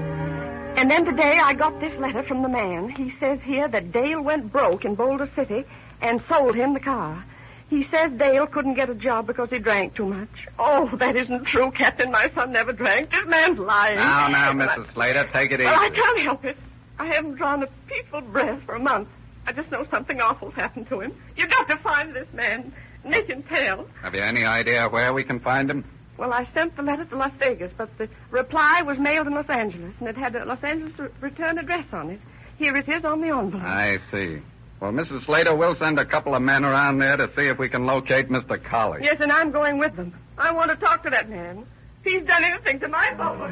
and 0.78 0.92
then 0.92 1.06
today 1.06 1.40
I 1.44 1.56
got 1.56 1.80
this 1.80 1.98
letter 2.00 2.22
from 2.22 2.44
the 2.44 2.50
man. 2.50 2.90
He 2.90 3.12
says 3.20 3.40
here 3.44 3.68
that 3.68 3.92
Dale 3.92 4.22
went 4.22 4.52
broke 4.52 4.86
in 4.86 4.94
Boulder 4.94 5.28
City 5.36 5.64
and 6.02 6.22
sold 6.30 6.54
him 6.54 6.76
the 6.76 6.80
car. 6.80 7.26
He 7.68 7.88
says 7.92 8.12
Dale 8.20 8.46
couldn't 8.46 8.76
get 8.76 8.92
a 8.92 8.94
job 8.94 9.26
because 9.26 9.50
he 9.50 9.58
drank 9.58 9.96
too 9.96 10.06
much. 10.06 10.30
Oh, 10.60 10.88
that 11.00 11.16
isn't 11.16 11.48
true, 11.48 11.72
Captain. 11.72 12.12
My 12.12 12.30
son 12.36 12.52
never 12.52 12.72
drank. 12.72 13.10
This 13.10 13.26
man's 13.26 13.58
lying. 13.58 13.96
Now, 13.96 14.28
now, 14.28 14.54
Mrs. 14.54 14.94
Slater, 14.94 15.28
take 15.34 15.50
it 15.50 15.62
easy. 15.62 15.66
Well, 15.66 15.80
I 15.80 15.90
can't 15.90 16.20
help 16.20 16.46
it. 16.46 16.58
I 17.00 17.08
haven't 17.08 17.38
drawn 17.38 17.64
a 17.64 17.68
peaceful 17.88 18.22
breath 18.22 18.62
for 18.68 18.76
a 18.76 18.80
month. 18.80 19.08
I 19.48 19.52
just 19.52 19.72
know 19.72 19.84
something 19.90 20.22
awful's 20.22 20.54
happened 20.54 20.90
to 20.90 21.02
him. 21.02 21.14
You've 21.36 21.50
got 21.50 21.68
to 21.70 21.78
find 21.78 22.16
this 22.16 22.28
man. 22.34 22.72
Make 23.06 23.28
him 23.28 23.44
tell. 23.44 23.88
Have 24.02 24.16
you 24.16 24.22
any 24.22 24.44
idea 24.44 24.90
where 24.90 25.14
we 25.14 25.24
can 25.24 25.40
find 25.40 25.70
him? 25.70 25.86
Well, 26.18 26.34
I 26.34 26.48
sent 26.54 26.76
the 26.76 26.82
letter 26.82 27.06
to 27.06 27.16
Las 27.18 27.34
Vegas, 27.40 27.72
but 27.78 27.90
the 27.98 28.10
reply 28.32 28.82
was 28.82 28.98
mailed 28.98 29.28
in 29.28 29.34
Los 29.34 29.50
Angeles, 29.50 29.94
and 30.00 30.08
it 30.08 30.18
had 30.18 30.36
a 30.36 30.46
Los 30.46 30.64
Angeles 30.64 30.94
return 31.20 31.58
address 31.58 31.86
on 31.92 32.10
it. 32.10 32.20
Here 32.58 32.76
it 32.76 32.88
is 32.88 33.04
on 33.04 33.22
the 33.22 33.28
envelope. 33.28 33.64
I 33.64 34.00
see. 34.12 34.42
Well, 34.80 34.92
Mrs. 34.92 35.26
Slater, 35.26 35.56
we'll 35.56 35.76
send 35.78 36.00
a 36.00 36.06
couple 36.06 36.36
of 36.36 36.42
men 36.42 36.64
around 36.66 37.00
there 37.00 37.18
to 37.18 37.30
see 37.36 37.44
if 37.48 37.60
we 37.60 37.70
can 37.70 37.86
locate 37.86 38.30
Mr. 38.30 38.62
Colley. 38.64 39.02
Yes, 39.04 39.18
and 39.20 39.32
I'm 39.32 39.52
going 39.52 39.78
with 39.78 39.96
them. 39.96 40.14
I 40.38 40.52
want 40.52 40.72
to 40.72 40.78
talk 40.78 41.04
to 41.04 41.10
that 41.10 41.30
man. 41.30 41.66
He's 42.04 42.24
done 42.24 42.44
anything 42.44 42.80
to 42.80 42.88
my 42.88 43.14
boy. 43.14 43.52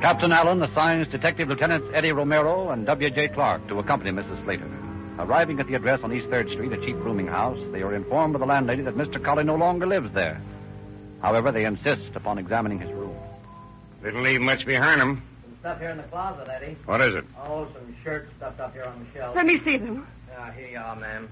Captain 0.00 0.32
Allen 0.32 0.62
assigns 0.62 1.08
Detective 1.08 1.48
Lieutenants 1.48 1.86
Eddie 1.94 2.12
Romero 2.12 2.70
and 2.70 2.86
W.J. 2.86 3.28
Clark 3.28 3.68
to 3.68 3.78
accompany 3.78 4.10
Mrs. 4.10 4.42
Slater. 4.44 4.66
Arriving 5.18 5.60
at 5.60 5.66
the 5.66 5.74
address 5.74 6.00
on 6.02 6.12
East 6.12 6.26
3rd 6.28 6.50
Street, 6.54 6.72
a 6.72 6.78
cheap 6.86 6.96
rooming 6.96 7.26
house, 7.26 7.58
they 7.72 7.82
are 7.82 7.94
informed 7.94 8.32
by 8.32 8.38
the 8.38 8.46
landlady 8.46 8.82
that 8.82 8.96
Mr. 8.96 9.22
Colley 9.22 9.44
no 9.44 9.56
longer 9.56 9.86
lives 9.86 10.08
there. 10.14 10.40
However, 11.20 11.52
they 11.52 11.66
insist 11.66 12.14
upon 12.14 12.38
examining 12.38 12.78
his 12.80 12.90
room. 12.92 13.14
Didn't 14.02 14.24
leave 14.24 14.40
much 14.40 14.64
behind 14.64 15.02
him. 15.02 15.22
Some 15.44 15.56
stuff 15.60 15.78
here 15.80 15.90
in 15.90 15.98
the 15.98 16.04
closet, 16.04 16.48
Eddie. 16.48 16.78
What 16.86 17.02
is 17.02 17.14
it? 17.14 17.24
Oh, 17.38 17.68
some 17.74 17.94
shirts 18.02 18.30
stuffed 18.38 18.58
up 18.60 18.72
here 18.72 18.84
on 18.84 19.04
the 19.04 19.18
shelf. 19.18 19.36
Let 19.36 19.44
me 19.44 19.60
see 19.66 19.76
them. 19.76 20.06
Ah, 20.38 20.50
here 20.52 20.68
you 20.68 20.78
are, 20.78 20.96
ma'am. 20.96 21.28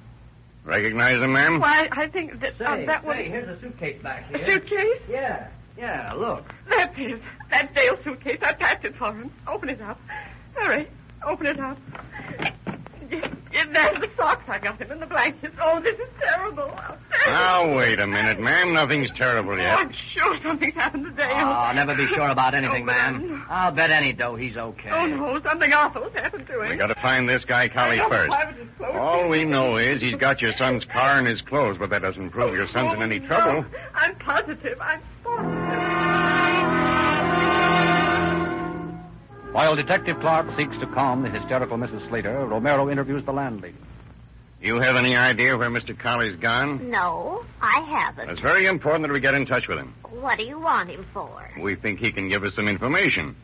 Recognize 0.67 1.17
him, 1.17 1.33
ma'am? 1.33 1.61
Why, 1.61 1.89
I 1.91 2.09
think 2.09 2.39
that 2.41 2.59
Say, 2.59 2.65
uh, 2.67 2.85
that 2.85 3.03
was 3.07 3.17
say, 3.17 3.29
here's 3.31 3.49
a 3.49 3.59
suitcase 3.63 4.03
back 4.03 4.29
here. 4.29 4.45
a 4.45 4.51
suitcase. 4.51 5.01
Yeah, 5.09 5.49
yeah, 5.79 6.13
look. 6.15 6.45
That 6.69 6.99
is 6.99 7.21
that 7.51 7.75
Dale 7.75 7.97
suitcase. 8.05 8.39
I 8.43 8.53
packed 8.55 8.85
it 8.85 8.97
for 8.97 9.13
him. 9.13 9.31
Open 9.47 9.69
it 9.69 9.81
up. 9.81 10.01
Hurry, 10.55 10.89
open 11.27 11.47
it 11.47 11.61
up. 11.61 11.79
And 13.55 13.75
there's 13.75 13.99
the 14.01 14.11
socks 14.17 14.45
I 14.49 14.59
got 14.59 14.79
him 14.81 14.91
and 14.91 15.01
the 15.01 15.07
blankets. 15.07 15.57
Oh, 15.61 15.81
this 15.81 15.95
is 15.95 16.09
terrible. 16.21 16.71
Now, 17.27 17.75
wait 17.75 17.99
a 17.99 18.07
minute, 18.07 18.39
ma'am. 18.39 18.75
Nothing's 18.75 19.11
terrible 19.17 19.53
Oh, 19.55 19.57
yet. 19.57 19.79
I'm 19.79 19.93
sure 20.15 20.37
something's 20.43 20.75
happened 20.75 21.07
to 21.07 21.11
Dale. 21.13 21.27
Oh, 21.33 21.73
never 21.75 21.95
be 21.95 22.07
sure 22.09 22.29
about 22.29 22.55
anything, 22.55 22.83
Oh, 22.83 22.87
ma'am. 22.87 23.15
I'm- 23.15 23.47
I'll 23.49 23.73
bet 23.73 23.91
any 23.91 24.13
dough 24.13 24.37
he's 24.37 24.57
okay. 24.59 24.91
Oh, 24.93 25.07
no, 25.07 25.41
something 25.41 25.73
awful's 25.73 26.13
happened 26.15 26.47
to 26.49 26.61
him. 26.63 26.69
We 26.69 26.77
gotta 26.77 26.95
find 26.97 27.27
this 27.27 27.43
guy, 27.47 27.69
Colley, 27.69 27.99
first. 28.11 28.31
I 28.31 28.45
was 28.45 28.55
just 28.57 28.77
close 28.77 28.95
All 28.95 29.27
we 29.29 29.45
know 29.47 29.77
is 29.79 30.03
he's 30.03 30.17
got 30.17 30.43
your 30.43 30.53
son's 30.59 30.85
car 30.85 31.19
and 31.19 31.27
his 31.27 31.41
clothes, 31.41 31.79
but 31.79 31.89
that 31.91 32.03
doesn't 32.03 32.31
prove 32.31 32.55
your 32.55 32.69
son's 32.69 32.93
in 32.95 33.03
any 33.03 33.21
Oh, 33.25 33.27
trouble. 33.27 33.63
no. 33.63 33.69
I'm 33.95 34.15
positive. 34.17 34.79
I'm 34.81 35.01
While 39.59 39.75
Detective 39.75 40.21
Clark 40.21 40.57
seeks 40.57 40.79
to 40.79 40.87
calm 40.87 41.25
the 41.25 41.31
hysterical 41.31 41.77
Mrs. 41.77 42.09
Slater, 42.09 42.47
Romero 42.47 42.89
interviews 42.89 43.25
the 43.25 43.33
landlady. 43.33 43.75
You 44.63 44.79
have 44.79 44.95
any 44.95 45.17
idea 45.17 45.57
where 45.57 45.69
Mr. 45.69 45.99
Colley's 45.99 46.37
gone? 46.37 46.91
No, 46.91 47.45
I 47.61 47.81
haven't. 47.81 48.31
It's 48.31 48.41
very 48.41 48.67
important 48.67 49.09
that 49.09 49.13
we 49.13 49.19
get 49.19 49.35
in 49.35 49.47
touch 49.47 49.67
with 49.67 49.79
him. 49.79 49.97
What 50.11 50.39
do 50.39 50.45
you 50.45 50.61
want 50.61 50.91
him 50.91 51.05
for? 51.13 51.51
We 51.61 51.75
think 51.75 51.99
he 51.99 52.13
can 52.13 52.29
give 52.29 52.45
us 52.45 52.55
some 52.55 52.69
information. 52.69 53.35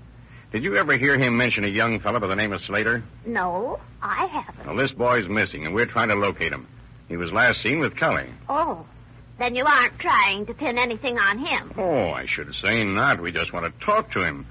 Did 0.52 0.62
you 0.62 0.76
ever 0.76 0.96
hear 0.96 1.18
him 1.18 1.36
mention 1.36 1.64
a 1.64 1.68
young 1.68 1.98
fellow 1.98 2.20
by 2.20 2.28
the 2.28 2.36
name 2.36 2.52
of 2.52 2.62
Slater? 2.62 3.02
No, 3.26 3.80
I 4.00 4.26
haven't. 4.26 4.68
Well, 4.68 4.76
this 4.76 4.92
boy's 4.92 5.28
missing, 5.28 5.66
and 5.66 5.74
we're 5.74 5.86
trying 5.86 6.10
to 6.10 6.14
locate 6.14 6.52
him. 6.52 6.68
He 7.08 7.16
was 7.16 7.32
last 7.32 7.60
seen 7.60 7.80
with 7.80 7.96
Cully. 7.96 8.28
Oh, 8.48 8.86
then 9.40 9.56
you 9.56 9.66
aren't 9.66 9.98
trying 9.98 10.46
to 10.46 10.54
pin 10.54 10.78
anything 10.78 11.18
on 11.18 11.38
him. 11.44 11.72
Oh, 11.76 12.10
I 12.10 12.26
should 12.26 12.54
say 12.62 12.84
not. 12.84 13.20
We 13.20 13.32
just 13.32 13.52
want 13.52 13.66
to 13.66 13.84
talk 13.84 14.12
to 14.12 14.24
him 14.24 14.46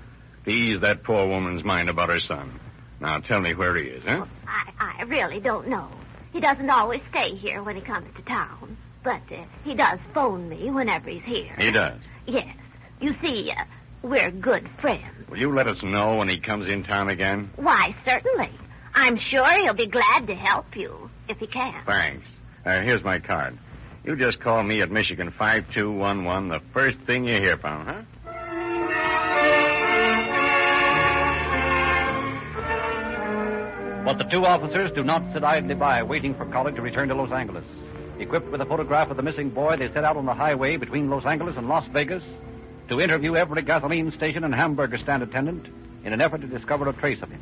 to 0.46 0.52
ease 0.52 0.82
that 0.82 1.04
poor 1.04 1.28
woman's 1.28 1.64
mind 1.64 1.90
about 1.90 2.10
her 2.10 2.20
son. 2.20 2.60
Now, 3.00 3.20
tell 3.20 3.40
me 3.42 3.54
where 3.54 3.76
he 3.76 3.84
is, 3.86 4.04
huh? 4.06 4.26
I, 4.48 4.96
I 5.00 5.04
really 5.04 5.40
don't 5.40 5.68
know. 5.68 5.90
He 6.32 6.40
doesn't 6.40 6.70
always 6.70 7.02
stay 7.10 7.36
here 7.36 7.62
when 7.64 7.76
he 7.76 7.82
comes 7.82 8.08
to 8.16 8.22
town, 8.24 8.78
but 9.04 9.22
uh, 9.32 9.44
he 9.64 9.76
does 9.76 10.00
phone 10.14 10.50
me 10.50 10.70
whenever 10.72 11.10
he's 11.10 11.24
here. 11.24 11.54
He 11.58 11.72
does. 11.72 12.00
Yes. 12.26 12.56
You 13.02 13.14
see, 13.22 13.52
uh, 13.56 13.66
we're 14.02 14.32
good 14.32 14.70
friends. 14.82 15.30
Will 15.30 15.38
you 15.38 15.54
let 15.54 15.68
us 15.68 15.78
know 15.84 16.16
when 16.16 16.30
he 16.30 16.40
comes 16.40 16.68
in 16.68 16.84
town 16.84 17.10
again? 17.10 17.52
Why, 17.56 17.96
certainly. 18.06 18.50
I'm 18.96 19.18
sure 19.18 19.50
he'll 19.62 19.74
be 19.74 19.88
glad 19.88 20.28
to 20.28 20.36
help 20.36 20.76
you 20.76 21.10
if 21.28 21.38
he 21.38 21.48
can. 21.48 21.84
Thanks. 21.86 22.26
Uh, 22.66 22.82
here's 22.82 23.04
my 23.04 23.20
card. 23.20 23.58
You 24.04 24.16
just 24.16 24.40
call 24.40 24.64
me 24.64 24.82
at 24.82 24.92
Michigan 24.92 25.34
5211 25.38 26.50
the 26.50 26.60
first 26.74 26.98
thing 27.06 27.26
you 27.26 27.36
hear 27.36 27.58
from, 27.58 27.86
huh? 27.86 28.02
But 34.04 34.18
the 34.18 34.26
two 34.26 34.46
officers 34.46 34.92
do 34.94 35.04
not 35.04 35.24
sit 35.34 35.44
idly 35.44 35.76
by 35.76 36.04
waiting 36.04 36.36
for 36.36 36.46
Colley 36.46 36.74
to 36.74 36.82
return 36.82 37.08
to 37.10 37.16
Los 37.16 37.32
Angeles. 37.32 37.64
Equipped 38.20 38.52
with 38.52 38.62
a 38.62 38.66
photograph 38.66 39.10
of 39.10 39.18
the 39.18 39.24
missing 39.24 39.50
boy, 39.50 39.78
they 39.78 39.88
set 39.94 40.04
out 40.04 40.18
on 40.18 40.26
the 40.26 40.34
highway 40.34 40.76
between 40.78 41.10
Los 41.10 41.26
Angeles 41.26 41.56
and 41.58 41.68
Las 41.70 41.88
Vegas 41.94 42.24
to 42.90 43.00
interview 43.00 43.36
every 43.36 43.62
gasoline 43.62 44.12
station 44.12 44.44
and 44.44 44.54
hamburger 44.54 44.98
stand 45.00 45.24
attendant 45.24 45.68
in 46.04 46.12
an 46.14 46.20
effort 46.22 46.42
to 46.42 46.48
discover 46.48 46.88
a 46.90 46.94
trace 46.94 47.22
of 47.22 47.30
him. 47.30 47.42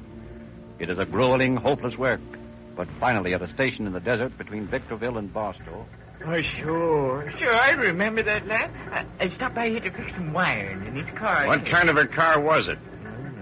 It 0.80 0.90
is 0.90 1.00
a 1.00 1.06
grueling, 1.06 1.56
hopeless 1.58 1.98
work, 1.98 2.22
but 2.76 2.88
finally 3.00 3.34
at 3.34 3.42
a 3.42 3.52
station 3.54 3.88
in 3.88 3.94
the 3.94 4.00
desert 4.00 4.38
between 4.38 4.68
Victorville 4.68 5.18
and 5.18 5.34
Barstow, 5.34 5.86
Oh, 6.24 6.40
sure. 6.60 7.34
Sure, 7.40 7.56
I 7.56 7.72
remember 7.72 8.22
that 8.22 8.46
lad. 8.46 8.70
I, 8.92 9.26
I 9.26 9.36
stopped 9.36 9.56
by 9.56 9.70
here 9.70 9.80
to 9.80 9.90
fix 9.90 10.12
some 10.16 10.34
wiring 10.34 10.86
in 10.86 10.96
his 10.96 11.18
car. 11.18 11.48
What 11.48 11.66
kind 11.72 11.90
of 11.90 11.98
a 11.98 12.06
car 12.06 12.40
was 12.40 12.68
it? 12.68 12.78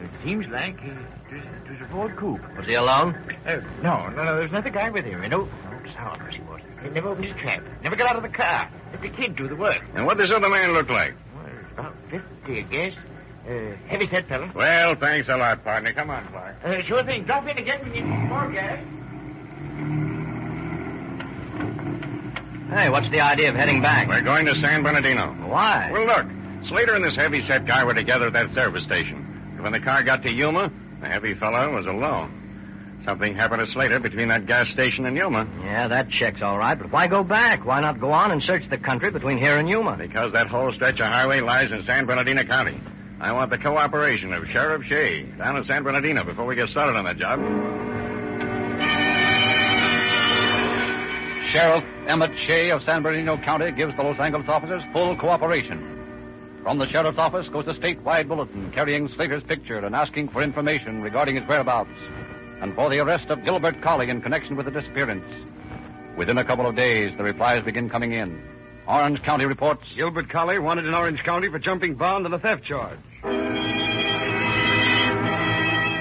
It 0.02 0.12
seems 0.24 0.46
like 0.48 0.76
it 0.82 0.96
was, 1.30 1.44
a 1.44 1.49
Ford 1.92 2.16
Coupe. 2.18 2.42
Was 2.58 2.66
he 2.66 2.74
alone? 2.76 3.16
Oh, 3.48 3.62
no, 3.82 4.10
no, 4.10 4.24
no, 4.24 4.36
there's 4.38 4.52
another 4.52 4.70
guy 4.70 4.90
with 4.90 5.06
him. 5.06 5.24
An 5.24 5.34
old, 5.34 5.50
an 5.50 5.74
old 5.74 5.96
Saunders 5.96 6.36
he 6.36 6.42
was. 6.42 6.62
He 6.84 6.90
never 6.90 7.10
opened 7.10 7.26
his 7.26 7.36
trap. 7.38 7.64
Never 7.84 7.96
got 7.96 8.10
out 8.10 8.16
of 8.16 8.24
the 8.24 8.30
car. 8.30 8.70
Let 8.92 9.02
the 9.02 9.10
kid 9.10 9.36
do 9.36 9.48
the 9.48 9.56
work. 9.56 9.82
And 9.96 10.06
what 10.06 10.18
does 10.18 10.30
this 10.30 10.36
other 10.36 10.50
man 10.50 10.74
look 10.74 10.90
like? 10.90 11.16
Well, 11.36 11.46
about 11.74 11.96
50, 12.10 12.58
I 12.58 12.62
guess. 12.64 12.94
Uh, 13.48 13.76
heavy 13.88 14.08
set 14.12 14.28
fella. 14.28 14.52
Well, 14.54 14.96
thanks 15.00 15.28
a 15.30 15.38
lot, 15.38 15.64
partner. 15.64 15.94
Come 15.94 16.10
on, 16.10 16.28
Clark. 16.28 16.58
Uh, 16.64 16.82
sure 16.88 17.04
thing. 17.04 17.24
Drop 17.26 17.48
in 17.48 17.58
again 17.58 17.82
when 17.82 17.96
you 17.96 18.04
need 18.04 18.30
more 18.30 18.52
gas. 18.52 18.80
Hey, 22.70 22.90
what's 22.90 23.10
the 23.10 23.20
idea 23.22 23.50
of 23.50 23.56
heading 23.56 23.82
back? 23.82 24.08
We're 24.08 24.22
going 24.22 24.46
to 24.46 24.54
San 24.62 24.84
Bernardino. 24.84 25.34
Why? 25.48 25.90
Well, 25.92 26.06
look. 26.06 26.28
Slater 26.68 26.94
and 26.94 27.04
this 27.04 27.16
heavy-set 27.16 27.66
guy 27.66 27.84
were 27.84 27.96
together 27.96 28.28
at 28.28 28.34
that 28.34 28.54
service 28.54 28.84
station. 28.84 29.58
When 29.60 29.72
the 29.72 29.80
car 29.80 30.04
got 30.04 30.22
to 30.24 30.32
Yuma, 30.32 30.72
the 31.02 31.08
heavy 31.08 31.34
fellow 31.36 31.74
was 31.76 31.86
alone. 31.86 33.02
Something 33.06 33.36
happened 33.36 33.66
to 33.66 33.72
Slater 33.72 34.00
between 34.00 34.28
that 34.28 34.46
gas 34.46 34.68
station 34.70 35.06
and 35.06 35.16
Yuma. 35.16 35.48
Yeah, 35.64 35.88
that 35.88 36.10
checks 36.10 36.42
all 36.42 36.58
right, 36.58 36.78
but 36.78 36.92
why 36.92 37.08
go 37.08 37.24
back? 37.24 37.66
Why 37.66 37.80
not 37.80 38.00
go 38.00 38.12
on 38.12 38.32
and 38.32 38.44
search 38.44 38.64
the 38.70 38.78
country 38.78 39.10
between 39.10 39.38
here 39.38 39.58
and 39.58 39.70
Yuma? 39.70 39.98
Because 39.98 40.34
that 40.34 40.48
whole 40.48 40.74
stretch 40.74 41.00
of 41.00 41.08
highway 41.08 41.40
lies 41.40 41.72
in 41.72 41.84
San 41.86 42.06
Bernardino 42.06 42.44
County. 42.44 42.80
I 43.22 43.32
want 43.32 43.52
the 43.52 43.58
cooperation 43.58 44.34
of 44.34 44.46
Sheriff 44.52 44.84
Shay 44.88 45.24
down 45.24 45.58
in 45.58 45.66
San 45.66 45.84
Bernardino 45.84 46.24
before 46.24 46.46
we 46.46 46.56
get 46.56 46.70
started 46.70 46.98
on 46.98 47.06
that 47.06 47.18
job. 47.18 47.40
Sheriff 51.52 51.84
Emmett 52.08 52.32
Shay 52.48 52.70
of 52.70 52.82
San 52.86 53.02
Bernardino 53.02 53.38
County 53.44 53.72
gives 53.72 53.96
the 53.98 54.04
Los 54.04 54.20
Angeles 54.20 54.48
officers 54.48 54.84
full 54.94 55.18
cooperation. 55.18 55.99
From 56.64 56.78
the 56.78 56.88
sheriff's 56.90 57.18
office 57.18 57.48
goes 57.48 57.68
a 57.68 57.74
statewide 57.74 58.28
bulletin 58.28 58.72
carrying 58.72 59.10
Slater's 59.16 59.44
picture 59.44 59.78
and 59.78 59.96
asking 59.96 60.30
for 60.30 60.42
information 60.42 61.02
regarding 61.02 61.36
his 61.36 61.48
whereabouts 61.48 61.90
and 62.62 62.76
for 62.76 62.90
the 62.90 63.00
arrest 63.00 63.30
of 63.30 63.44
Gilbert 63.46 63.82
Colley 63.82 64.10
in 64.10 64.22
connection 64.22 64.58
with 64.58 64.66
the 64.66 64.72
disappearance. 64.72 65.24
Within 66.18 66.38
a 66.38 66.44
couple 66.44 66.68
of 66.68 66.76
days, 66.76 67.16
the 67.18 67.24
replies 67.24 67.64
begin 67.64 67.90
coming 67.90 68.12
in. 68.12 68.44
Orange 68.88 69.22
County 69.24 69.46
reports 69.46 69.84
Gilbert 69.96 70.30
Colley 70.30 70.60
wanted 70.60 70.86
in 70.86 70.94
Orange 70.94 71.24
County 71.24 71.50
for 71.50 71.60
jumping 71.60 71.96
bond 71.96 72.26
on 72.26 72.34
a 72.34 72.40
theft 72.40 72.66
charge. 72.66 73.00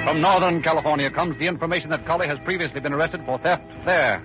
From 0.05 0.21
Northern 0.21 0.63
California 0.63 1.11
comes 1.11 1.39
the 1.39 1.47
information 1.47 1.91
that 1.91 2.05
Colley 2.07 2.27
has 2.27 2.39
previously 2.45 2.81
been 2.81 2.95
arrested 2.95 3.21
for 3.27 3.39
theft 3.39 3.63
there. 3.87 4.23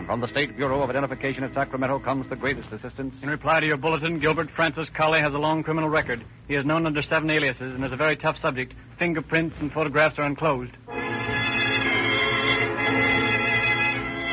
And 0.00 0.06
from 0.06 0.22
the 0.22 0.28
State 0.28 0.56
Bureau 0.56 0.80
of 0.80 0.88
Identification 0.88 1.44
at 1.44 1.52
Sacramento 1.52 1.98
comes 1.98 2.26
the 2.30 2.34
greatest 2.34 2.72
assistance. 2.72 3.14
In 3.22 3.28
reply 3.28 3.60
to 3.60 3.66
your 3.66 3.76
bulletin, 3.76 4.18
Gilbert 4.18 4.48
Francis 4.56 4.88
Colley 4.96 5.20
has 5.20 5.34
a 5.34 5.36
long 5.36 5.62
criminal 5.62 5.90
record. 5.90 6.24
He 6.48 6.54
is 6.54 6.64
known 6.64 6.86
under 6.86 7.02
seven 7.02 7.28
aliases 7.30 7.74
and 7.74 7.84
is 7.84 7.92
a 7.92 7.96
very 7.96 8.16
tough 8.16 8.36
subject. 8.40 8.72
Fingerprints 8.98 9.56
and 9.60 9.70
photographs 9.70 10.18
are 10.18 10.24
enclosed. 10.24 10.72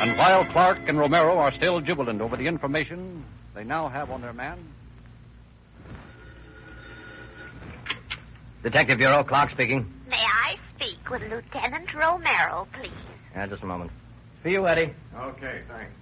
And 0.00 0.16
while 0.16 0.46
Clark 0.52 0.78
and 0.88 0.98
Romero 0.98 1.36
are 1.36 1.52
still 1.58 1.82
jubilant 1.82 2.22
over 2.22 2.38
the 2.38 2.46
information 2.46 3.22
they 3.54 3.62
now 3.62 3.90
have 3.90 4.10
on 4.10 4.22
their 4.22 4.32
man, 4.32 4.66
Detective 8.62 8.96
Bureau, 8.96 9.22
Clark 9.22 9.50
speaking. 9.50 9.86
May 10.08 10.16
I 10.16 10.54
speak 10.74 11.10
with 11.10 11.20
Lieutenant 11.24 11.94
Romero, 11.94 12.66
please? 12.72 12.90
Yeah, 13.34 13.46
just 13.48 13.62
a 13.62 13.66
moment. 13.66 13.90
For 14.42 14.48
you, 14.50 14.66
Eddie. 14.66 14.92
Okay, 15.16 15.62
thanks. 15.68 15.92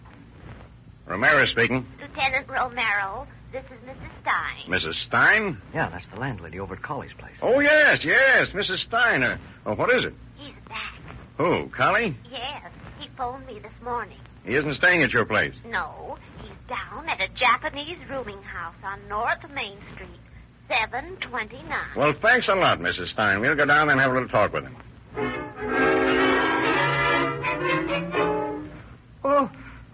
Romero 1.07 1.47
speaking. 1.47 1.87
Lieutenant 2.01 2.49
Romero, 2.49 3.27
this 3.53 3.65
is 3.67 3.79
Mrs. 3.89 4.11
Stein. 4.23 4.69
Mrs. 4.69 5.07
Stein? 5.07 5.63
Yeah, 5.73 5.89
that's 5.89 6.05
the 6.13 6.19
landlady 6.21 6.59
over 6.59 6.75
at 6.75 6.83
Colley's 6.83 7.13
place. 7.19 7.33
Oh, 7.41 7.61
yes, 7.61 7.99
yes, 8.05 8.49
Mrs. 8.55 8.85
Stein. 8.89 9.23
Uh, 9.23 9.39
oh, 9.67 9.75
what 9.75 9.91
is 9.91 10.05
it? 10.05 10.15
He's 10.37 10.55
back. 10.69 10.95
Who, 11.39 11.71
Colley? 11.77 12.17
Yes, 12.31 12.73
he 12.99 13.09
phoned 13.17 13.47
me 13.47 13.59
this 13.61 13.73
morning. 13.85 14.19
He 14.45 14.55
isn't 14.55 14.77
staying 14.77 15.03
at 15.03 15.13
your 15.13 15.25
place. 15.25 15.55
No, 15.65 16.19
he's 16.41 16.51
down 16.69 17.09
at 17.09 17.21
a 17.21 17.29
Japanese 17.35 17.99
rooming 18.11 18.43
house 18.43 18.75
on 18.85 19.01
North 19.09 19.49
Main 19.55 19.79
Street, 19.95 20.21
729. 20.69 21.69
Well, 21.97 22.15
thanks 22.21 22.49
a 22.49 22.55
lot, 22.55 22.81
Mrs. 22.81 23.13
Stein. 23.13 23.41
We'll 23.41 23.55
go 23.57 23.65
down 23.65 23.91
and 23.91 24.01
have 24.01 24.11
a 24.11 24.15
little 24.15 24.29
talk 24.29 24.53
with 24.53 24.65
him. 24.65 24.77
Oh, 29.25 29.51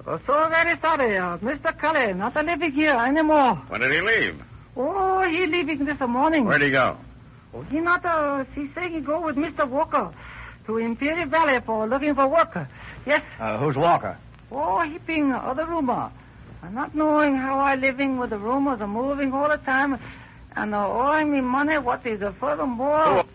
oh, 0.07 0.21
so 0.27 0.49
very 0.49 0.79
sorry. 0.81 1.17
Uh, 1.17 1.39
Mr. 1.39 1.77
Cully, 1.79 2.13
not 2.13 2.35
living 2.37 2.73
here 2.73 2.93
anymore. 2.95 3.55
When 3.69 3.81
did 3.81 3.93
he 3.93 4.01
leave? 4.01 4.43
Oh, 4.77 5.23
he 5.29 5.47
leaving 5.47 5.85
this 5.85 5.99
morning. 6.01 6.45
Where'd 6.45 6.63
he 6.63 6.71
go? 6.71 6.97
Oh, 7.55 7.63
he 7.63 7.81
not, 7.81 8.05
uh, 8.05 8.45
he 8.55 8.69
say 8.75 8.91
he 8.91 9.01
go 9.01 9.21
with 9.25 9.37
Mr. 9.37 9.69
Walker 9.69 10.13
to 10.67 10.77
Imperial 10.79 11.29
Valley 11.29 11.61
for 11.65 11.87
looking 11.87 12.15
for 12.15 12.29
work. 12.29 12.57
Yes. 13.07 13.23
Uh, 13.41 13.59
who's 13.59 13.77
Walker? 13.77 14.17
Oh, 14.51 14.81
he 14.83 14.99
being 14.99 15.33
other 15.33 15.67
rumor. 15.67 16.11
I'm 16.63 16.75
not 16.75 16.95
knowing 16.95 17.37
how 17.37 17.59
I 17.59 17.75
living 17.75 18.19
with 18.19 18.31
the 18.31 18.39
rumors 18.39 18.81
are 18.81 18.87
moving 18.87 19.33
all 19.33 19.49
the 19.49 19.57
time 19.57 19.99
and 20.57 20.75
uh, 20.75 20.89
owing 20.89 21.33
me 21.33 21.41
money 21.41 21.79
what 21.79 22.07
is 22.07 22.23
uh, 22.23 22.33
furthermore. 22.39 23.23
Who 23.23 23.29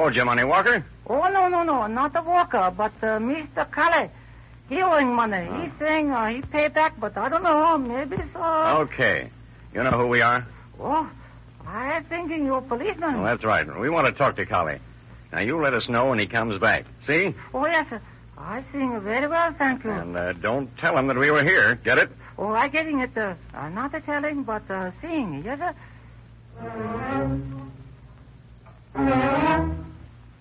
owed 0.00 0.16
you 0.16 0.24
money, 0.24 0.44
Walker? 0.44 0.84
Oh, 1.06 1.28
no, 1.28 1.48
no, 1.48 1.62
no, 1.62 1.86
not 1.86 2.12
the 2.12 2.22
Walker, 2.22 2.72
but 2.76 2.92
uh, 3.02 3.18
Mr. 3.18 3.70
Cully. 3.70 4.10
He 4.68 4.80
owing 4.82 5.12
money. 5.14 5.48
Oh. 5.50 5.60
He's 5.62 5.72
saying 5.80 6.10
uh, 6.10 6.26
he 6.28 6.42
pay 6.42 6.68
back, 6.68 6.98
but 7.00 7.16
I 7.16 7.28
don't 7.28 7.42
know. 7.42 7.76
Maybe 7.76 8.16
so. 8.32 8.42
Okay. 8.82 9.30
You 9.74 9.82
know 9.82 9.90
who 9.90 10.06
we 10.06 10.22
are? 10.22 10.46
Oh, 10.78 11.10
I 11.66 12.02
thinking 12.08 12.46
you're 12.46 12.58
a 12.58 12.62
policeman. 12.62 13.22
Well, 13.22 13.24
that's 13.24 13.44
right. 13.44 13.66
We 13.78 13.90
want 13.90 14.06
to 14.06 14.12
talk 14.12 14.36
to 14.36 14.46
Colley. 14.46 14.78
Now, 15.32 15.40
you 15.40 15.60
let 15.62 15.74
us 15.74 15.88
know 15.88 16.08
when 16.10 16.18
he 16.18 16.26
comes 16.26 16.60
back. 16.60 16.84
See? 17.06 17.34
Oh, 17.52 17.66
yes, 17.66 17.86
sir. 17.90 18.00
I 18.38 18.64
sing 18.72 18.98
very 19.00 19.28
well, 19.28 19.54
thank 19.58 19.84
you. 19.84 19.90
And 19.90 20.16
uh, 20.16 20.32
don't 20.32 20.74
tell 20.78 20.96
him 20.96 21.08
that 21.08 21.18
we 21.18 21.30
were 21.30 21.44
here. 21.44 21.74
Get 21.84 21.98
it? 21.98 22.10
Oh, 22.38 22.52
I 22.52 22.68
getting 22.68 23.00
it, 23.00 23.16
uh, 23.16 23.34
uh, 23.54 23.68
not 23.68 23.94
a 23.94 24.00
telling, 24.00 24.44
but 24.44 24.68
uh, 24.70 24.92
seeing. 25.02 25.42
Yes, 25.44 25.58
sir. 25.58 25.74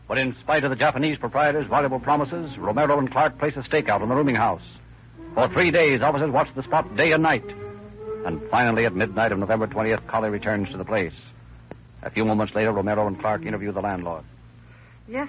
But 0.10 0.18
in 0.18 0.36
spite 0.42 0.64
of 0.64 0.72
the 0.72 0.76
Japanese 0.76 1.20
proprietor's 1.20 1.68
voluble 1.68 2.00
promises, 2.00 2.58
Romero 2.58 2.98
and 2.98 3.12
Clark 3.12 3.38
place 3.38 3.56
a 3.56 3.62
stakeout 3.62 4.02
on 4.02 4.10
the 4.10 4.16
rooming 4.16 4.36
house. 4.36 4.64
For 5.36 5.48
three 5.50 5.70
days, 5.70 6.02
officers 6.02 6.32
watch 6.32 6.50
the 6.56 6.64
spot 6.64 6.98
day 6.98 7.12
and 7.12 7.22
night. 7.22 7.46
And 8.26 8.42
finally, 8.50 8.86
at 8.86 8.96
midnight 8.96 9.32
of 9.32 9.38
November 9.38 9.68
20th, 9.68 10.08
Colley 10.08 10.32
returns 10.32 10.68
to 10.72 10.78
the 10.78 10.84
place. 10.84 11.14
A 12.02 12.10
few 12.10 12.26
moments 12.26 12.56
later, 12.56 12.72
Romero 12.72 13.06
and 13.06 13.20
Clark 13.20 13.46
interview 13.46 13.72
the 13.72 13.82
landlord. 13.82 14.24
Yes, 15.08 15.28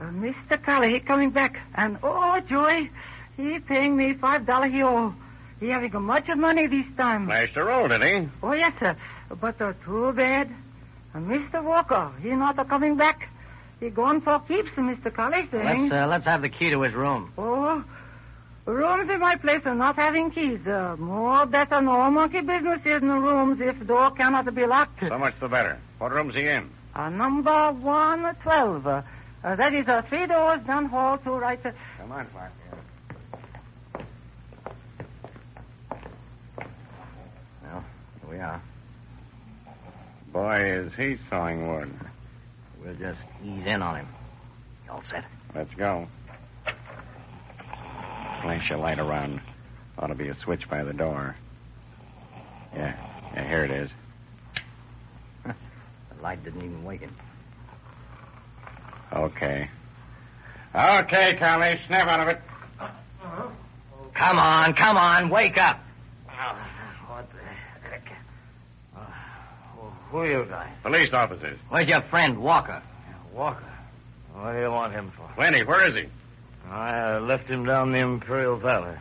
uh, 0.00 0.06
Mr. 0.06 0.60
Cully, 0.60 0.92
he 0.92 0.98
coming 0.98 1.30
back. 1.30 1.56
And, 1.76 1.96
oh, 2.02 2.40
joy, 2.40 2.90
he 3.36 3.60
paying 3.60 3.96
me 3.96 4.14
five 4.14 4.44
dollar 4.44 4.66
he 4.66 4.82
owe. 4.82 5.14
He 5.60 5.68
having 5.68 5.92
much 6.02 6.28
of 6.28 6.38
money 6.38 6.66
this 6.66 6.86
time. 6.96 7.26
Flashed 7.26 7.56
a 7.56 7.62
roll, 7.62 7.86
did 7.86 8.02
he? 8.02 8.28
Oh, 8.42 8.52
yes, 8.54 8.72
sir. 8.80 8.96
But 9.40 9.62
uh, 9.62 9.72
too 9.84 10.12
bad. 10.14 10.52
Uh, 11.14 11.18
Mr. 11.18 11.62
Walker, 11.62 12.10
he 12.20 12.30
not 12.30 12.58
a 12.58 12.64
coming 12.64 12.96
back. 12.96 13.28
He 13.84 13.90
gone 13.90 14.22
for 14.22 14.40
keeps, 14.48 14.70
Mr. 14.78 15.12
Cully 15.14 15.46
saying. 15.52 15.90
Let's, 15.90 15.92
uh, 15.92 16.06
let's 16.06 16.24
have 16.24 16.40
the 16.40 16.48
key 16.48 16.70
to 16.70 16.80
his 16.80 16.94
room. 16.94 17.30
Oh, 17.36 17.84
rooms 18.64 19.10
in 19.10 19.20
my 19.20 19.36
place 19.36 19.60
are 19.66 19.74
not 19.74 19.96
having 19.96 20.30
keys. 20.30 20.66
Uh, 20.66 20.96
more 20.98 21.44
better 21.44 21.82
no 21.82 22.10
monkey 22.10 22.40
business 22.40 22.80
in 22.86 23.06
the 23.06 23.14
rooms 23.14 23.60
if 23.60 23.86
door 23.86 24.10
cannot 24.12 24.52
be 24.54 24.64
locked. 24.64 25.00
So 25.06 25.18
much 25.18 25.34
the 25.38 25.48
better. 25.48 25.78
What 25.98 26.12
room's 26.12 26.34
he 26.34 26.46
in? 26.48 26.70
Uh, 26.94 27.10
number 27.10 27.72
112. 27.72 28.86
Uh, 28.86 29.02
uh, 29.44 29.56
that 29.56 29.74
is 29.74 29.86
uh, 29.86 30.00
three 30.08 30.26
doors 30.28 30.60
down 30.66 30.86
hall 30.86 31.18
to 31.18 31.32
right. 31.32 31.60
Uh, 31.62 31.72
Come 31.98 32.12
on, 32.12 32.26
Clark. 32.28 32.52
Well, 37.62 37.84
here 38.22 38.30
we 38.30 38.38
are. 38.38 38.62
Boy, 40.32 40.86
is 40.86 40.92
he 40.96 41.18
sawing 41.28 41.68
wood. 41.68 41.94
We'll 42.84 42.94
just 42.94 43.18
ease 43.42 43.62
in 43.66 43.80
on 43.80 43.96
him. 43.96 44.08
You 44.84 44.92
all 44.92 45.02
set? 45.10 45.24
Let's 45.54 45.72
go. 45.74 46.06
Flash 48.42 48.68
your 48.68 48.78
light 48.78 48.98
around. 48.98 49.40
Ought 49.98 50.08
to 50.08 50.14
be 50.14 50.28
a 50.28 50.36
switch 50.44 50.68
by 50.68 50.84
the 50.84 50.92
door. 50.92 51.34
Yeah, 52.74 52.94
yeah, 53.34 53.48
here 53.48 53.64
it 53.64 53.70
is. 53.70 53.90
The 56.16 56.22
light 56.22 56.44
didn't 56.44 56.62
even 56.62 56.84
wake 56.84 57.00
him. 57.00 57.14
Okay. 59.12 59.68
Okay, 60.74 61.36
Colley, 61.38 61.78
snap 61.86 62.08
out 62.08 62.20
of 62.20 62.28
it. 62.28 62.40
Come 64.14 64.38
on, 64.38 64.74
come 64.74 64.96
on, 64.96 65.28
wake 65.28 65.56
up. 65.58 65.78
What 67.08 67.28
the 67.30 67.88
heck? 67.88 68.08
Uh, 68.96 69.00
who 70.14 70.20
are 70.20 70.30
you 70.30 70.46
guys? 70.48 70.70
Police 70.84 71.12
officers. 71.12 71.58
Where's 71.70 71.88
your 71.88 72.00
friend, 72.02 72.38
Walker? 72.38 72.80
Walker. 73.34 73.64
What 74.32 74.52
do 74.52 74.60
you 74.60 74.70
want 74.70 74.92
him 74.92 75.10
for? 75.16 75.28
Plenty, 75.34 75.64
where 75.64 75.88
is 75.88 75.94
he? 75.96 76.08
I 76.70 77.16
uh, 77.16 77.20
left 77.20 77.48
him 77.48 77.64
down 77.64 77.90
the 77.90 77.98
Imperial 77.98 78.56
Valley, 78.56 78.94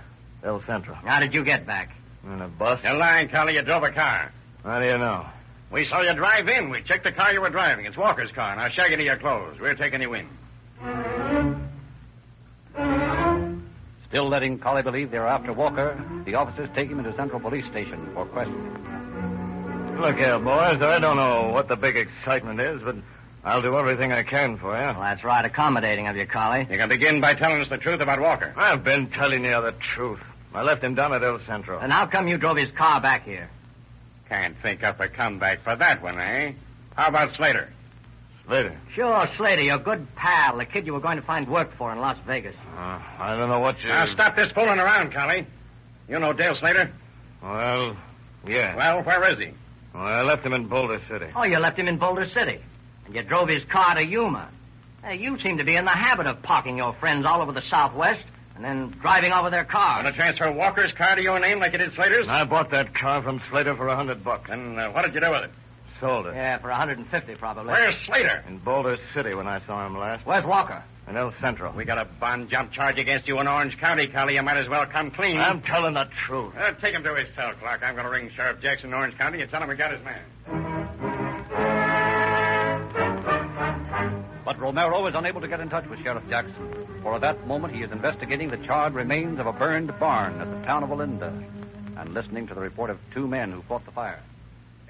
El 0.43 0.63
Centro. 0.65 0.95
How 0.95 1.19
did 1.19 1.31
you 1.31 1.43
get 1.43 1.67
back? 1.67 1.91
In 2.23 2.41
a 2.41 2.47
bus? 2.47 2.79
You're 2.83 2.95
lying, 2.95 3.29
Colley. 3.29 3.53
You 3.53 3.61
drove 3.61 3.83
a 3.83 3.91
car. 3.91 4.31
How 4.63 4.79
do 4.79 4.87
you 4.87 4.97
know? 4.97 5.27
We 5.71 5.87
saw 5.87 6.01
you 6.01 6.15
drive 6.15 6.47
in. 6.47 6.71
We 6.71 6.81
checked 6.81 7.03
the 7.03 7.11
car 7.11 7.31
you 7.31 7.41
were 7.41 7.51
driving. 7.51 7.85
It's 7.85 7.95
Walker's 7.95 8.31
car. 8.31 8.55
Now 8.55 8.69
shag 8.69 8.91
into 8.91 9.05
your 9.05 9.17
clothes. 9.17 9.57
We're 9.61 9.75
taking 9.75 10.01
you 10.01 10.15
in. 10.15 10.27
Still 14.09 14.29
letting 14.29 14.57
Colley 14.57 14.81
believe 14.81 15.11
they're 15.11 15.27
after 15.27 15.53
Walker, 15.53 16.03
the 16.25 16.33
officers 16.33 16.69
take 16.73 16.89
him 16.89 16.97
into 16.97 17.15
Central 17.15 17.39
Police 17.39 17.65
Station 17.69 18.09
for 18.15 18.25
questioning. 18.25 19.12
Look 19.99 20.15
here, 20.17 20.39
boys. 20.39 20.81
I 20.81 20.99
don't 20.99 21.15
know 21.15 21.49
what 21.53 21.67
the 21.67 21.75
big 21.75 21.95
excitement 21.95 22.59
is, 22.59 22.81
but 22.83 22.95
I'll 23.43 23.61
do 23.61 23.77
everything 23.77 24.11
I 24.11 24.23
can 24.23 24.57
for 24.57 24.75
you. 24.77 24.85
Well, 24.87 24.99
that's 24.99 25.23
right, 25.23 25.45
accommodating 25.45 26.07
of 26.07 26.15
you, 26.17 26.25
Colley. 26.25 26.67
You 26.69 26.77
can 26.77 26.89
begin 26.89 27.21
by 27.21 27.35
telling 27.35 27.61
us 27.61 27.69
the 27.69 27.77
truth 27.77 28.01
about 28.01 28.19
Walker. 28.19 28.53
I've 28.57 28.83
been 28.83 29.09
telling 29.11 29.45
you 29.45 29.51
the 29.51 29.73
truth. 29.95 30.19
I 30.53 30.61
left 30.63 30.83
him 30.83 30.95
down 30.95 31.13
at 31.13 31.23
El 31.23 31.39
Centro. 31.47 31.79
And 31.79 31.91
how 31.91 32.07
come 32.07 32.27
you 32.27 32.37
drove 32.37 32.57
his 32.57 32.71
car 32.77 33.01
back 33.01 33.23
here? 33.25 33.49
Can't 34.29 34.55
think 34.61 34.83
up 34.83 34.99
a 34.99 35.07
comeback 35.07 35.63
for 35.63 35.75
that 35.75 36.01
one, 36.01 36.19
eh? 36.19 36.53
How 36.95 37.07
about 37.07 37.35
Slater? 37.35 37.71
Slater? 38.45 38.77
Sure, 38.95 39.27
Slater, 39.37 39.61
your 39.61 39.79
good 39.79 40.05
pal, 40.15 40.57
the 40.57 40.65
kid 40.65 40.85
you 40.85 40.93
were 40.93 40.99
going 40.99 41.17
to 41.17 41.25
find 41.25 41.47
work 41.49 41.69
for 41.77 41.91
in 41.91 41.99
Las 41.99 42.17
Vegas. 42.27 42.55
Uh, 42.75 42.99
I 43.19 43.35
don't 43.37 43.49
know 43.49 43.59
what 43.59 43.79
you... 43.81 43.89
Now 43.89 44.05
stop 44.13 44.35
this 44.35 44.51
fooling 44.53 44.79
around, 44.79 45.13
Colley. 45.13 45.47
You 46.09 46.19
know 46.19 46.33
Dale 46.33 46.55
Slater? 46.59 46.91
Well, 47.41 47.95
yeah. 48.47 48.75
Well, 48.75 49.03
where 49.03 49.23
is 49.31 49.39
he? 49.39 49.53
Well, 49.93 50.03
I 50.03 50.21
left 50.21 50.45
him 50.45 50.53
in 50.53 50.67
Boulder 50.67 50.99
City. 51.09 51.27
Oh, 51.35 51.43
you 51.43 51.59
left 51.59 51.77
him 51.77 51.87
in 51.87 51.97
Boulder 51.97 52.27
City. 52.33 52.59
And 53.05 53.15
you 53.15 53.23
drove 53.23 53.49
his 53.49 53.63
car 53.65 53.95
to 53.95 54.03
Yuma. 54.05 54.49
Hey, 55.03 55.17
you 55.17 55.37
seem 55.39 55.57
to 55.57 55.63
be 55.63 55.75
in 55.75 55.85
the 55.85 55.91
habit 55.91 56.27
of 56.27 56.41
parking 56.41 56.77
your 56.77 56.93
friends 56.99 57.25
all 57.27 57.41
over 57.41 57.51
the 57.51 57.61
Southwest 57.69 58.23
and 58.55 58.63
then 58.63 58.95
driving 59.01 59.31
over 59.31 59.49
their 59.49 59.65
cars. 59.65 60.03
Want 60.03 60.15
to 60.15 60.19
transfer 60.19 60.51
Walker's 60.51 60.93
car 60.93 61.15
to 61.15 61.21
your 61.21 61.39
name 61.39 61.59
like 61.59 61.73
you 61.73 61.79
did 61.79 61.93
Slater's? 61.95 62.27
I 62.29 62.45
bought 62.45 62.71
that 62.71 62.95
car 62.95 63.21
from 63.21 63.41
Slater 63.49 63.75
for 63.75 63.87
a 63.87 63.95
hundred 63.95 64.23
bucks. 64.23 64.49
And 64.49 64.79
uh, 64.79 64.91
what 64.91 65.03
did 65.05 65.13
you 65.13 65.21
do 65.21 65.29
with 65.29 65.43
it? 65.43 65.51
Sold 66.03 66.25
it. 66.27 66.35
Yeah, 66.35 66.57
for 66.59 66.67
150 66.67 67.35
probably. 67.35 67.71
Where's 67.71 67.95
Slater? 68.05 68.43
In 68.45 68.57
Boulder 68.57 68.97
City 69.13 69.33
when 69.33 69.47
I 69.47 69.65
saw 69.65 69.85
him 69.85 69.97
last. 69.97 70.25
Where's 70.25 70.43
Walker? 70.45 70.83
In 71.07 71.15
El 71.15 71.33
Centro. 71.39 71.73
We 71.73 71.85
got 71.85 71.97
a 71.97 72.03
bond 72.05 72.49
jump 72.49 72.73
charge 72.73 72.97
against 72.99 73.25
you 73.27 73.39
in 73.39 73.47
Orange 73.47 73.77
County, 73.77 74.07
Colley. 74.07 74.35
You 74.35 74.41
might 74.43 74.57
as 74.57 74.67
well 74.67 74.85
come 74.85 75.11
clean. 75.11 75.37
I'm 75.37 75.61
telling 75.61 75.93
the 75.93 76.09
truth. 76.27 76.53
Uh, 76.59 76.73
take 76.73 76.93
him 76.93 77.03
to 77.03 77.15
his 77.15 77.27
cell, 77.35 77.53
Clark. 77.57 77.83
I'm 77.83 77.95
going 77.95 78.05
to 78.05 78.11
ring 78.11 78.29
Sheriff 78.35 78.61
Jackson 78.61 78.89
in 78.89 78.93
Orange 78.93 79.17
County 79.17 79.41
and 79.41 79.49
tell 79.49 79.61
him 79.63 79.69
we 79.69 79.75
got 79.75 79.93
his 79.93 80.01
man. 80.03 80.21
But 84.43 84.59
Romero 84.59 85.05
is 85.07 85.15
unable 85.15 85.39
to 85.39 85.47
get 85.47 85.61
in 85.61 85.69
touch 85.69 85.87
with 85.87 86.03
Sheriff 86.03 86.23
Jackson, 86.29 86.99
for 87.01 87.15
at 87.15 87.21
that 87.21 87.47
moment 87.47 87.73
he 87.73 87.81
is 87.81 87.91
investigating 87.91 88.49
the 88.51 88.57
charred 88.57 88.93
remains 88.93 89.39
of 89.39 89.47
a 89.47 89.53
burned 89.53 89.91
barn 90.01 90.41
at 90.41 90.49
the 90.51 90.65
town 90.65 90.83
of 90.83 90.89
Olinda 90.89 91.31
and 91.97 92.13
listening 92.13 92.47
to 92.47 92.53
the 92.53 92.59
report 92.59 92.89
of 92.89 92.97
two 93.13 93.25
men 93.25 93.51
who 93.53 93.61
fought 93.63 93.85
the 93.85 93.91
fire. 93.91 94.21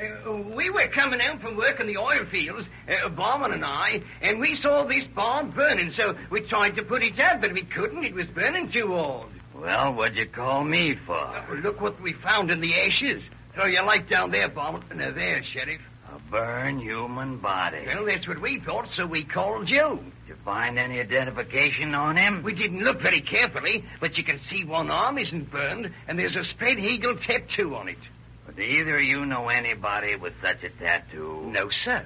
Uh, 0.02 0.34
we 0.56 0.70
were 0.72 0.88
coming 0.88 1.22
out 1.22 1.40
from 1.40 1.56
work 1.56 1.80
in 1.80 1.88
the 1.88 1.98
oil 1.98 2.26
fields, 2.32 2.68
uh, 2.90 3.10
Bauman 3.10 3.52
and 3.52 3.64
I, 3.64 4.02
and 4.22 4.40
we 4.40 4.60
saw 4.60 4.86
this 4.86 5.06
barn 5.16 5.52
burning, 5.52 5.94
so 5.96 6.16
we 6.32 6.42
tried 6.42 6.76
to 6.78 6.84
put 6.84 7.04
it 7.04 7.20
out, 7.20 7.42
but 7.42 7.54
we 7.54 7.64
couldn't. 7.64 8.04
It 8.04 8.16
was 8.16 8.26
burning 8.28 8.72
too 8.72 8.94
old. 8.94 9.30
Well, 9.54 9.94
what'd 9.94 10.18
you 10.18 10.26
call 10.26 10.64
me 10.64 10.98
for? 11.06 11.16
Uh, 11.16 11.56
look 11.62 11.80
what 11.80 12.02
we 12.02 12.14
found 12.14 12.50
in 12.50 12.60
the 12.60 12.74
ashes. 12.74 13.22
Throw 13.54 13.66
your 13.66 13.86
light 13.86 14.10
down 14.10 14.32
there, 14.32 14.50
Bauman. 14.50 14.84
Uh, 14.92 15.12
there, 15.12 15.44
Sheriff. 15.54 15.82
A 16.12 16.20
burned 16.32 16.82
human 16.82 17.38
body. 17.38 17.86
Well, 17.88 18.06
that's 18.06 18.28
what 18.28 18.42
we 18.42 18.60
thought, 18.60 18.88
so 18.96 19.06
we 19.06 19.24
called 19.24 19.70
you. 19.70 20.00
Did 20.28 20.30
you 20.30 20.36
find 20.44 20.78
any 20.80 21.00
identification 21.00 21.94
on 21.94 22.18
him? 22.18 22.42
We 22.44 22.54
didn't 22.54 22.84
look 22.84 23.02
very 23.02 23.22
carefully, 23.22 23.86
but 24.00 24.18
you 24.18 24.24
can 24.24 24.40
see 24.50 24.64
one 24.64 24.90
arm 24.90 25.18
isn't 25.20 25.52
burned, 25.52 25.92
and 26.08 26.18
there's 26.18 26.36
a 26.36 26.46
spread 26.46 26.80
eagle 26.80 27.16
tattoo 27.18 27.76
on 27.76 27.90
it. 27.90 27.98
But 28.46 28.56
do 28.58 28.62
either 28.62 28.96
of 28.96 29.04
you 29.04 29.26
know 29.26 29.50
anybody 29.50 30.16
with 30.16 30.34
such 30.42 30.64
a 30.64 30.70
tattoo? 30.70 31.44
No, 31.46 31.70
sir. 31.86 32.06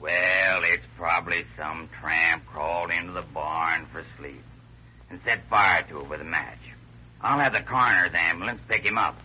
Well, 0.00 0.62
it's 0.64 0.84
probably 0.96 1.44
some 1.56 1.88
tramp 2.00 2.46
crawled 2.46 2.90
into 2.90 3.12
the 3.12 3.22
barn 3.22 3.86
for 3.90 4.04
sleep 4.18 4.42
and 5.10 5.20
set 5.24 5.48
fire 5.48 5.82
to 5.88 6.00
it 6.00 6.08
with 6.08 6.20
a 6.20 6.24
match. 6.24 6.58
I'll 7.20 7.40
have 7.40 7.52
the 7.52 7.62
coroner's 7.62 8.14
ambulance 8.14 8.60
pick 8.68 8.84
him 8.84 8.98
up. 8.98 9.16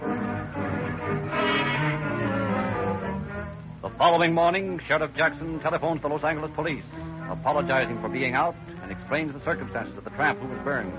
The 3.81 3.89
following 3.97 4.33
morning, 4.33 4.79
Sheriff 4.87 5.11
Jackson 5.15 5.59
telephones 5.59 6.01
the 6.01 6.07
Los 6.07 6.23
Angeles 6.23 6.51
police, 6.55 6.85
apologizing 7.29 7.99
for 8.01 8.09
being 8.09 8.33
out 8.33 8.55
and 8.81 8.91
explains 8.91 9.33
the 9.33 9.43
circumstances 9.43 9.97
of 9.97 10.03
the 10.03 10.09
tramp 10.11 10.39
who 10.39 10.47
was 10.47 10.59
burned. 10.63 10.93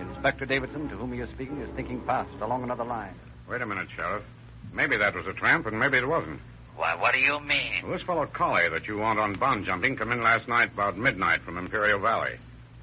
Inspector 0.00 0.44
Davidson, 0.46 0.88
to 0.88 0.96
whom 0.96 1.12
he 1.12 1.20
is 1.20 1.28
speaking, 1.34 1.60
is 1.60 1.68
thinking 1.76 2.02
fast 2.06 2.30
along 2.40 2.64
another 2.64 2.84
line. 2.84 3.14
Wait 3.48 3.62
a 3.62 3.66
minute, 3.66 3.88
Sheriff. 3.94 4.24
Maybe 4.72 4.96
that 4.96 5.14
was 5.14 5.26
a 5.26 5.32
tramp, 5.32 5.66
and 5.66 5.78
maybe 5.78 5.98
it 5.98 6.06
wasn't. 6.08 6.40
Why, 6.76 6.94
what 6.94 7.12
do 7.12 7.18
you 7.18 7.40
mean? 7.40 7.82
Well, 7.82 7.92
this 7.92 8.02
fellow 8.02 8.26
Colley 8.26 8.68
that 8.68 8.86
you 8.86 8.98
want 8.98 9.18
on 9.18 9.34
bond 9.34 9.66
jumping 9.66 9.96
come 9.96 10.12
in 10.12 10.22
last 10.22 10.46
night 10.46 10.72
about 10.72 10.96
midnight 10.96 11.42
from 11.42 11.58
Imperial 11.58 11.98
Valley. 11.98 12.38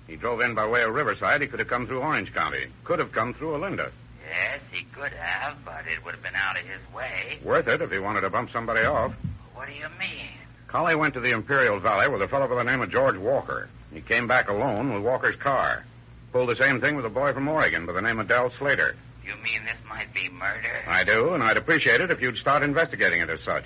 He 0.08 0.18
drove 0.18 0.42
in 0.42 0.54
by 0.54 0.68
way 0.68 0.84
of 0.84 0.94
Riverside. 0.94 1.42
He 1.42 1.48
could 1.48 1.60
have 1.60 1.70
come 1.70 1.88
through 1.88 2.02
Orange 2.02 2.34
County. 2.34 2.66
Could 2.84 3.00
have 3.00 3.12
come 3.12 3.34
through 3.34 3.54
Olinda. 3.54 3.92
Yes, 4.28 4.60
he 4.72 4.84
could 4.94 5.14
have, 5.14 5.64
but 5.64 5.86
it 5.88 6.04
would 6.04 6.14
have 6.14 6.24
been 6.24 6.36
out 6.36 6.58
of 6.60 6.66
his 6.66 6.82
way. 6.94 7.40
Worth 7.44 7.68
it 7.68 7.82
if 7.82 7.92
he 7.92 8.00
wanted 8.00 8.22
to 8.22 8.30
bump 8.30 8.52
somebody 8.52 8.86
off. 8.86 9.14
What 9.54 9.68
do 9.68 9.74
you 9.74 9.88
mean? 9.98 10.28
Colley 10.68 10.96
went 10.96 11.14
to 11.14 11.22
the 11.22 11.32
Imperial 11.32 11.80
Valley 11.80 12.10
with 12.10 12.22
a 12.22 12.28
fellow 12.28 12.48
by 12.48 12.56
the 12.56 12.70
name 12.70 12.82
of 12.82 12.92
George 12.92 13.18
Walker. 13.18 13.70
He 13.94 14.02
came 14.02 14.28
back 14.28 14.50
alone 14.50 14.94
with 14.94 15.04
Walker's 15.04 15.38
car. 15.38 15.86
Pulled 16.34 16.50
the 16.50 16.58
same 16.58 16.82
thing 16.82 16.98
with 16.98 17.06
a 17.06 17.10
boy 17.10 17.32
from 17.34 17.48
Oregon 17.48 17.86
by 17.86 17.94
the 17.94 18.02
name 18.02 18.20
of 18.20 18.28
Dell 18.28 18.52
Slater. 18.60 18.98
You 19.26 19.34
mean 19.44 19.66
this 19.66 19.78
might 19.90 20.14
be 20.14 20.30
murder? 20.30 20.84
I 20.88 21.04
do, 21.04 21.34
and 21.34 21.44
I'd 21.44 21.58
appreciate 21.58 22.00
it 22.00 22.12
if 22.12 22.22
you'd 22.22 22.38
start 22.38 22.62
investigating 22.62 23.22
it 23.22 23.30
as 23.30 23.40
such. 23.44 23.66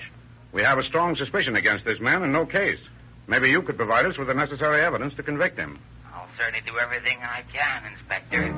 We 0.51 0.61
have 0.61 0.77
a 0.77 0.83
strong 0.83 1.15
suspicion 1.15 1.55
against 1.55 1.85
this 1.85 1.99
man 1.99 2.23
and 2.23 2.31
no 2.31 2.45
case. 2.45 2.79
Maybe 3.27 3.49
you 3.49 3.61
could 3.61 3.77
provide 3.77 4.05
us 4.05 4.17
with 4.17 4.27
the 4.27 4.33
necessary 4.33 4.81
evidence 4.81 5.13
to 5.15 5.23
convict 5.23 5.59
him. 5.59 5.77
I'll 6.13 6.29
certainly 6.37 6.61
do 6.65 6.77
everything 6.79 7.19
I 7.21 7.43
can, 7.53 7.91
Inspector. 7.93 8.55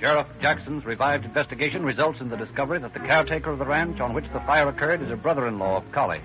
Sheriff 0.00 0.26
Jackson's 0.40 0.84
revived 0.84 1.24
investigation 1.24 1.82
results 1.84 2.20
in 2.20 2.30
the 2.30 2.36
discovery 2.36 2.78
that 2.78 2.94
the 2.94 3.00
caretaker 3.00 3.50
of 3.50 3.58
the 3.58 3.66
ranch 3.66 4.00
on 4.00 4.14
which 4.14 4.24
the 4.32 4.40
fire 4.40 4.68
occurred 4.68 5.02
is 5.02 5.10
a 5.10 5.16
brother-in-law 5.16 5.78
of 5.78 5.92
Colley. 5.92 6.20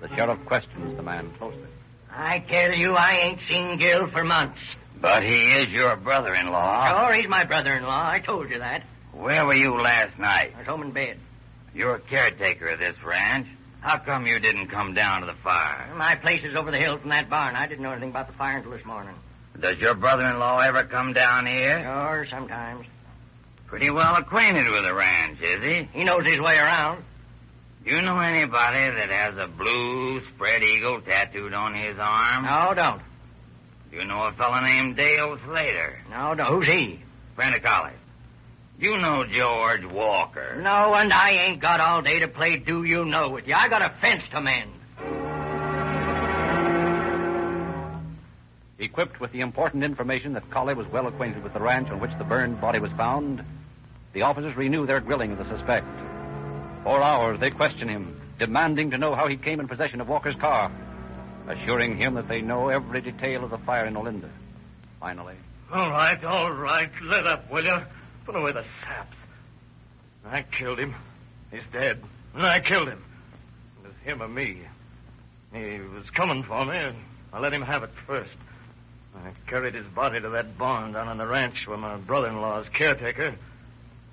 The 0.00 0.08
sheriff 0.16 0.38
questions 0.44 0.96
the 0.96 1.02
man 1.02 1.32
closely. 1.38 1.62
I 2.10 2.40
tell 2.40 2.74
you, 2.74 2.94
I 2.94 3.12
ain't 3.12 3.40
seen 3.48 3.78
Gil 3.78 4.10
for 4.10 4.24
months. 4.24 4.58
But 5.00 5.22
he 5.22 5.52
is 5.52 5.68
your 5.68 5.96
brother-in-law. 5.96 7.06
Sure, 7.06 7.14
he's 7.14 7.28
my 7.28 7.44
brother-in-law. 7.44 8.08
I 8.10 8.18
told 8.20 8.50
you 8.50 8.58
that. 8.58 8.82
Where 9.12 9.44
were 9.46 9.54
you 9.54 9.80
last 9.80 10.18
night? 10.18 10.52
I 10.54 10.58
was 10.58 10.66
home 10.66 10.82
in 10.82 10.92
bed. 10.92 11.18
You're 11.74 11.96
a 11.96 12.00
caretaker 12.00 12.68
of 12.68 12.78
this 12.78 12.96
ranch. 13.04 13.46
How 13.80 13.98
come 13.98 14.26
you 14.26 14.38
didn't 14.38 14.68
come 14.68 14.94
down 14.94 15.20
to 15.20 15.26
the 15.26 15.36
fire? 15.44 15.94
My 15.94 16.16
place 16.16 16.42
is 16.42 16.56
over 16.56 16.70
the 16.70 16.78
hill 16.78 16.98
from 16.98 17.10
that 17.10 17.28
barn. 17.30 17.54
I 17.54 17.66
didn't 17.66 17.82
know 17.82 17.92
anything 17.92 18.10
about 18.10 18.26
the 18.26 18.32
fire 18.32 18.56
until 18.56 18.72
this 18.72 18.84
morning. 18.84 19.14
Does 19.60 19.78
your 19.78 19.94
brother-in-law 19.94 20.60
ever 20.60 20.84
come 20.84 21.12
down 21.12 21.46
here? 21.46 21.82
Sure, 21.82 22.26
sometimes. 22.30 22.86
Pretty 23.66 23.90
well 23.90 24.16
acquainted 24.16 24.68
with 24.68 24.84
the 24.84 24.94
ranch, 24.94 25.40
is 25.40 25.62
he? 25.62 25.88
He 25.92 26.04
knows 26.04 26.26
his 26.26 26.38
way 26.38 26.56
around. 26.56 27.04
Do 27.84 27.94
you 27.94 28.02
know 28.02 28.18
anybody 28.18 28.96
that 28.96 29.10
has 29.10 29.38
a 29.38 29.46
blue 29.46 30.20
spread 30.34 30.62
eagle 30.62 31.00
tattooed 31.00 31.52
on 31.52 31.74
his 31.74 31.96
arm? 31.98 32.44
No, 32.44 32.74
don't. 32.74 33.02
Do 33.96 34.02
you 34.02 34.08
know 34.08 34.26
a 34.26 34.32
fellow 34.32 34.60
named 34.60 34.94
Dale 34.94 35.38
Slater? 35.46 35.98
No, 36.10 36.34
no. 36.34 36.44
Who's 36.44 36.66
he? 36.66 37.00
Friend 37.34 37.54
of 37.54 37.62
College. 37.62 37.94
You 38.78 38.98
know 38.98 39.24
George 39.24 39.86
Walker. 39.86 40.60
No, 40.60 40.92
and 40.92 41.10
I 41.10 41.30
ain't 41.30 41.62
got 41.62 41.80
all 41.80 42.02
day 42.02 42.18
to 42.18 42.28
play 42.28 42.58
do 42.58 42.84
you 42.84 43.06
know 43.06 43.30
with 43.30 43.46
you. 43.46 43.54
I 43.54 43.70
got 43.70 43.80
a 43.80 43.94
fence 44.02 44.22
to 44.32 44.40
mend. 44.42 44.70
Equipped 48.78 49.18
with 49.18 49.32
the 49.32 49.40
important 49.40 49.82
information 49.82 50.34
that 50.34 50.50
Colley 50.50 50.74
was 50.74 50.86
well 50.88 51.06
acquainted 51.06 51.42
with 51.42 51.54
the 51.54 51.60
ranch 51.60 51.88
on 51.88 51.98
which 51.98 52.12
the 52.18 52.24
burned 52.24 52.60
body 52.60 52.78
was 52.78 52.92
found, 52.98 53.42
the 54.12 54.20
officers 54.20 54.54
renew 54.58 54.84
their 54.84 55.00
grilling 55.00 55.32
of 55.32 55.38
the 55.38 55.48
suspect. 55.48 55.86
For 56.84 57.02
hours 57.02 57.40
they 57.40 57.50
question 57.50 57.88
him, 57.88 58.20
demanding 58.38 58.90
to 58.90 58.98
know 58.98 59.14
how 59.14 59.26
he 59.26 59.38
came 59.38 59.58
in 59.58 59.68
possession 59.68 60.02
of 60.02 60.08
Walker's 60.08 60.36
car, 60.36 60.70
assuring 61.48 61.96
him 61.96 62.14
that 62.14 62.28
they 62.28 62.40
know 62.40 62.68
every 62.68 63.00
detail 63.00 63.44
of 63.44 63.50
the 63.50 63.58
fire 63.58 63.86
in 63.86 63.94
Olinda. 63.94 64.30
Finally, 65.00 65.36
All 65.72 65.90
right, 65.90 66.22
all 66.24 66.52
right. 66.52 66.90
Let 67.02 67.26
up, 67.26 67.50
will 67.50 67.64
you? 67.64 67.78
Put 68.24 68.36
away 68.36 68.52
the 68.52 68.64
saps. 68.82 69.16
I 70.24 70.42
killed 70.42 70.78
him. 70.78 70.94
He's 71.50 71.62
dead. 71.72 72.02
And 72.34 72.44
I 72.44 72.60
killed 72.60 72.88
him. 72.88 73.04
It 73.82 73.86
was 73.88 73.96
him 74.04 74.22
or 74.22 74.28
me. 74.28 74.62
He 75.52 75.78
was 75.78 76.08
coming 76.14 76.42
for 76.42 76.64
me, 76.64 76.76
and 76.76 76.96
I 77.32 77.40
let 77.40 77.52
him 77.52 77.62
have 77.62 77.82
it 77.82 77.90
first. 78.06 78.34
I 79.14 79.30
carried 79.48 79.74
his 79.74 79.86
body 79.86 80.20
to 80.20 80.28
that 80.30 80.58
barn 80.58 80.92
down 80.92 81.08
on 81.08 81.18
the 81.18 81.26
ranch 81.26 81.66
where 81.66 81.78
my 81.78 81.96
brother-in-law's 81.96 82.66
caretaker. 82.72 83.34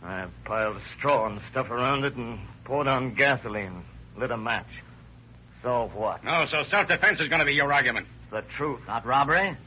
I 0.04 0.28
piled 0.46 0.78
straw 0.98 1.28
and 1.28 1.42
stuff 1.52 1.70
around 1.70 2.04
it 2.06 2.16
and 2.16 2.40
poured 2.66 2.88
on 2.88 3.16
gasoline. 3.16 3.84
Lit 4.18 4.32
a 4.32 4.38
match. 4.38 4.68
So 5.64 5.90
what? 5.96 6.24
No, 6.24 6.46
so 6.52 6.64
self-defense 6.70 7.20
is 7.20 7.30
going 7.30 7.40
to 7.40 7.46
be 7.46 7.54
your 7.54 7.72
argument. 7.72 8.08
The 8.32 8.44
truth. 8.58 8.82
Not 8.88 9.06
robbery? 9.06 9.58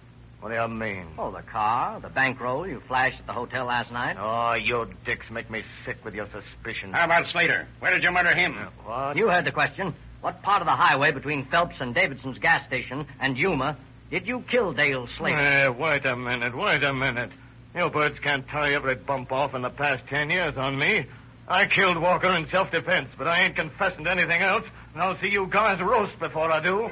What 0.40 0.50
do 0.50 0.54
you 0.54 0.68
mean? 0.68 1.06
Oh, 1.18 1.32
the 1.32 1.42
car, 1.42 1.98
the 1.98 2.10
bankroll 2.10 2.68
you 2.68 2.80
flashed 2.86 3.18
at 3.18 3.26
the 3.26 3.32
hotel 3.32 3.64
last 3.64 3.90
night. 3.90 4.16
Oh, 4.20 4.54
you 4.54 4.86
dicks 5.04 5.26
make 5.30 5.50
me 5.50 5.62
sick 5.84 6.04
with 6.04 6.14
your 6.14 6.26
suspicions. 6.26 6.94
How 6.94 7.06
about 7.06 7.26
Slater? 7.32 7.66
Where 7.80 7.92
did 7.92 8.02
you 8.02 8.12
murder 8.12 8.34
him? 8.34 8.56
Uh, 8.56 8.66
what? 8.84 9.16
You 9.16 9.28
heard 9.28 9.46
the 9.46 9.52
question. 9.52 9.94
What 10.20 10.42
part 10.42 10.60
of 10.60 10.66
the 10.66 10.72
highway 10.72 11.12
between 11.12 11.46
Phelps 11.46 11.76
and 11.80 11.94
Davidson's 11.94 12.38
gas 12.38 12.66
station 12.66 13.06
and 13.18 13.38
Yuma 13.38 13.78
did 14.10 14.28
you 14.28 14.44
kill 14.48 14.72
Dale 14.72 15.08
Slater? 15.18 15.36
Hey, 15.36 15.68
wait 15.68 16.06
a 16.06 16.14
minute, 16.14 16.56
wait 16.56 16.84
a 16.84 16.92
minute. 16.92 17.30
You 17.74 17.90
birds 17.90 18.18
can't 18.20 18.46
tie 18.48 18.72
every 18.72 18.94
bump 18.94 19.32
off 19.32 19.54
in 19.54 19.62
the 19.62 19.70
past 19.70 20.04
ten 20.08 20.30
years 20.30 20.56
on 20.56 20.78
me. 20.78 21.06
I 21.48 21.66
killed 21.66 22.00
Walker 22.00 22.30
in 22.30 22.48
self-defense, 22.50 23.08
but 23.18 23.26
I 23.26 23.42
ain't 23.42 23.56
confessing 23.56 24.04
to 24.04 24.10
anything 24.10 24.42
else, 24.42 24.64
and 24.64 24.85
I'll 24.98 25.18
see 25.20 25.28
you 25.28 25.46
guys 25.46 25.80
roast 25.80 26.18
before 26.18 26.50
I 26.50 26.62
do. 26.62 26.90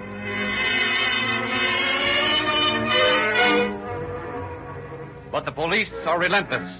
but 5.35 5.45
the 5.45 5.51
police 5.51 5.89
are 6.07 6.21
relentless. 6.21 6.73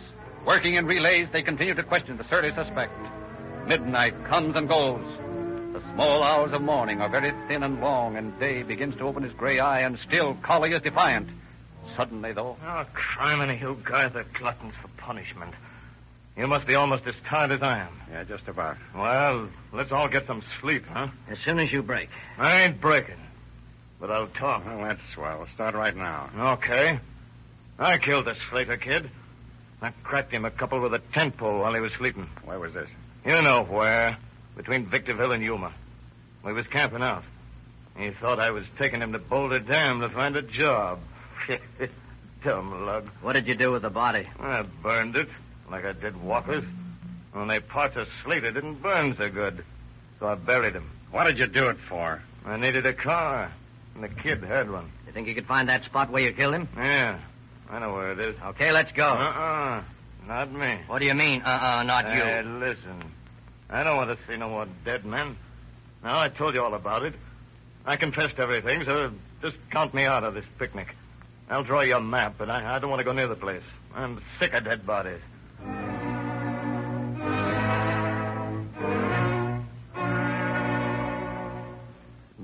Working 0.47 0.75
in 0.75 0.87
relays, 0.87 1.27
they 1.33 1.43
continue 1.43 1.75
to 1.75 1.83
question 1.83 2.17
the 2.17 2.25
surly 2.31 2.55
suspect. 2.55 2.93
Midnight 3.67 4.15
comes 4.27 4.55
and 4.55 4.69
goes. 4.69 5.05
The 5.73 5.83
small 5.93 6.23
hours 6.23 6.53
of 6.53 6.63
morning 6.63 7.01
are 7.01 7.09
very 7.09 7.33
thin 7.49 7.65
and 7.65 7.81
long, 7.81 8.17
and 8.17 8.39
day 8.39 8.63
begins 8.63 8.97
to 8.99 9.09
open 9.09 9.25
his 9.25 9.33
gray 9.33 9.59
eye, 9.59 9.81
and 9.81 9.99
still 10.07 10.37
Colley 10.45 10.71
is 10.71 10.81
defiant. 10.83 11.31
Suddenly, 11.97 12.33
though. 12.33 12.57
Oh, 12.65 12.85
criminy, 12.95 13.61
you 13.61 13.77
guys 13.85 14.13
are 14.15 14.25
gluttons 14.39 14.75
for 14.81 14.87
punishment. 14.99 15.55
You 16.37 16.49
must 16.49 16.67
be 16.67 16.75
almost 16.75 17.07
as 17.07 17.15
tired 17.29 17.53
as 17.53 17.63
I 17.63 17.79
am. 17.79 18.01
Yeah, 18.11 18.25
just 18.25 18.49
about. 18.49 18.77
Well, 18.95 19.49
let's 19.73 19.93
all 19.93 20.09
get 20.09 20.27
some 20.27 20.43
sleep, 20.61 20.85
huh? 20.89 21.09
As 21.29 21.39
soon 21.45 21.61
as 21.61 21.73
you 21.73 21.83
break. 21.83 22.09
I 22.39 22.63
ain't 22.63 22.81
breaking. 22.81 23.21
But 24.01 24.11
I'll 24.11 24.27
talk. 24.27 24.67
Well, 24.67 24.83
that's 24.83 25.01
swell. 25.15 25.39
We'll 25.39 25.49
start 25.55 25.75
right 25.75 25.97
now. 25.97 26.31
Okay. 26.55 26.99
I 27.79 27.99
killed 27.99 28.27
the 28.27 28.35
Slater 28.51 28.77
kid. 28.77 29.11
I 29.81 29.91
cracked 30.03 30.33
him 30.33 30.45
a 30.45 30.51
couple 30.51 30.81
with 30.81 30.95
a 30.95 31.03
tent 31.13 31.37
pole 31.37 31.61
while 31.61 31.75
he 31.75 31.81
was 31.81 31.93
sleeping. 31.99 32.29
Where 32.45 32.59
was 32.59 32.73
this? 32.75 32.89
You 33.25 33.41
know 33.43 33.65
where. 33.65 34.17
Between 34.57 34.87
Victorville 34.91 35.33
and 35.33 35.43
Yuma. 35.43 35.73
We 36.45 36.53
was 36.53 36.67
camping 36.67 37.03
out. 37.03 37.25
He 37.97 38.11
thought 38.21 38.41
I 38.41 38.51
was 38.51 38.65
taking 38.79 39.01
him 39.01 39.13
to 39.13 39.19
Boulder 39.19 39.61
Dam 39.61 40.01
to 40.01 40.09
find 40.09 40.37
a 40.37 40.43
job. 40.43 40.99
Dumb 42.45 42.85
lug. 42.85 43.09
What 43.23 43.35
did 43.35 43.47
you 43.47 43.55
do 43.55 43.73
with 43.73 43.83
the 43.83 43.91
body? 43.91 44.29
I 44.39 44.63
burned 44.63 45.17
it, 45.17 45.29
like 45.75 45.85
I 45.85 45.93
did 45.93 46.17
Walker's. 46.23 46.63
Only 47.35 47.59
parts 47.59 47.97
of 47.97 48.07
Slater 48.23 48.53
didn't 48.53 48.81
burn 48.81 49.17
so 49.19 49.29
good. 49.29 49.65
So 50.21 50.29
I 50.29 50.37
buried 50.37 50.75
him. 50.75 50.89
What 51.11 51.25
did 51.25 51.37
you 51.37 51.49
do 51.49 51.69
it 51.69 51.79
for? 51.89 52.23
I 52.47 52.57
needed 52.57 52.87
a 52.87 52.93
car, 52.93 53.53
and 53.95 54.05
the 54.05 54.09
kid 54.09 54.45
had 54.45 54.71
one. 54.71 54.93
You 55.07 55.13
think 55.13 55.27
you 55.27 55.35
could 55.35 55.47
find 55.47 55.69
that 55.69 55.83
spot 55.83 56.13
where 56.13 56.23
you 56.23 56.33
killed 56.33 56.55
him? 56.55 56.69
Yeah, 56.77 57.19
I 57.69 57.81
know 57.81 57.93
where 57.93 58.13
it 58.13 58.21
is. 58.21 58.37
Okay, 58.51 58.71
let's 58.71 58.93
go. 58.93 59.05
Uh-uh, 59.09 59.83
not 60.29 60.53
me. 60.53 60.79
What 60.87 61.01
do 61.01 61.07
you 61.07 61.15
mean, 61.15 61.43
uh-uh, 61.43 61.83
not 61.83 62.05
you? 62.15 62.23
Hey, 62.23 62.43
listen. 62.45 63.03
I 63.69 63.83
don't 63.83 63.97
want 63.97 64.17
to 64.17 64.27
see 64.29 64.37
no 64.37 64.49
more 64.49 64.69
dead 64.85 65.05
men. 65.05 65.37
Now, 66.05 66.21
I 66.21 66.29
told 66.29 66.55
you 66.55 66.63
all 66.63 66.75
about 66.75 67.03
it. 67.03 67.15
I 67.85 67.97
confessed 67.97 68.39
everything, 68.39 68.85
so 68.87 69.11
just 69.43 69.57
count 69.73 69.93
me 69.93 70.05
out 70.05 70.23
of 70.23 70.35
this 70.35 70.45
picnic. 70.57 70.95
I'll 71.51 71.65
draw 71.65 71.81
you 71.81 71.97
a 71.97 72.01
map, 72.01 72.37
but 72.39 72.49
I, 72.49 72.77
I 72.77 72.79
don't 72.79 72.91
want 72.91 73.01
to 73.01 73.05
go 73.05 73.13
near 73.13 73.27
the 73.27 73.35
place. 73.35 73.63
I'm 73.93 74.23
sick 74.39 74.53
of 74.55 74.65
dead 74.65 74.87
bodies. 74.87 75.21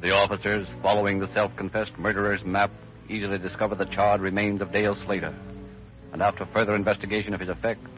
The 0.01 0.17
officers, 0.17 0.67
following 0.81 1.19
the 1.19 1.29
self-confessed 1.35 1.99
murderer's 1.99 2.43
map, 2.43 2.71
easily 3.11 3.37
discover 3.37 3.75
the 3.75 3.85
charred 3.85 4.23
remains 4.23 4.63
of 4.63 4.73
Dale 4.73 4.97
Slater. 5.05 5.35
And 6.13 6.23
after 6.23 6.47
further 6.47 6.75
investigation 6.75 7.35
of 7.35 7.41
his 7.41 7.51
effects, 7.51 7.91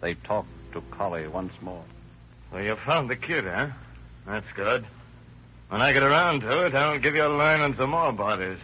they 0.00 0.14
talk 0.14 0.44
to 0.72 0.80
Colley 0.90 1.28
once 1.28 1.52
more. 1.60 1.84
So 2.50 2.58
you 2.58 2.76
found 2.84 3.08
the 3.08 3.14
kid, 3.14 3.44
huh? 3.44 3.68
That's 4.26 4.46
good. 4.56 4.86
When 5.68 5.80
I 5.80 5.92
get 5.92 6.02
around 6.02 6.40
to 6.40 6.66
it, 6.66 6.74
I'll 6.74 6.98
give 6.98 7.14
you 7.14 7.24
a 7.24 7.28
line 7.28 7.60
on 7.60 7.76
some 7.76 7.90
more 7.90 8.12
bodies. 8.12 8.58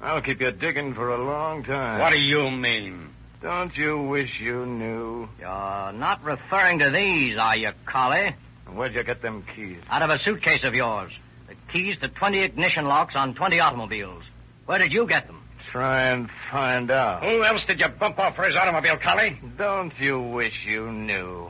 I'll 0.00 0.22
keep 0.22 0.40
you 0.40 0.52
digging 0.52 0.94
for 0.94 1.12
a 1.12 1.24
long 1.24 1.64
time. 1.64 2.00
What 2.00 2.12
do 2.12 2.20
you 2.20 2.50
mean? 2.52 3.08
Don't 3.42 3.76
you 3.76 4.00
wish 4.00 4.30
you 4.40 4.64
knew? 4.64 5.28
You're 5.40 5.92
not 5.92 6.22
referring 6.22 6.78
to 6.78 6.90
these, 6.90 7.36
are 7.36 7.56
you, 7.56 7.70
Colley? 7.84 8.36
Where'd 8.72 8.94
you 8.94 9.02
get 9.02 9.22
them 9.22 9.44
keys? 9.56 9.78
Out 9.90 10.02
of 10.02 10.10
a 10.10 10.20
suitcase 10.20 10.62
of 10.62 10.74
yours. 10.74 11.12
The 11.72 11.78
keys 11.78 11.98
to 12.00 12.08
20 12.08 12.40
ignition 12.40 12.84
locks 12.84 13.14
on 13.16 13.34
20 13.34 13.60
automobiles. 13.60 14.24
Where 14.66 14.78
did 14.78 14.92
you 14.92 15.06
get 15.06 15.26
them? 15.26 15.42
Try 15.70 16.08
and 16.08 16.28
find 16.50 16.90
out. 16.90 17.24
Who 17.24 17.44
else 17.44 17.62
did 17.66 17.80
you 17.80 17.88
bump 17.88 18.18
off 18.18 18.36
for 18.36 18.42
his 18.42 18.56
automobile, 18.56 18.98
Colley? 18.98 19.38
Don't 19.56 19.92
you 19.98 20.20
wish 20.20 20.52
you 20.66 20.90
knew? 20.92 21.48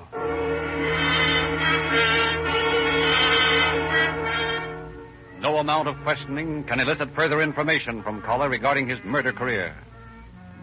No 5.40 5.56
amount 5.56 5.88
of 5.88 5.96
questioning 6.04 6.64
can 6.64 6.78
elicit 6.78 7.14
further 7.16 7.40
information 7.40 8.02
from 8.02 8.22
Colley 8.22 8.48
regarding 8.48 8.88
his 8.88 8.98
murder 9.04 9.32
career. 9.32 9.74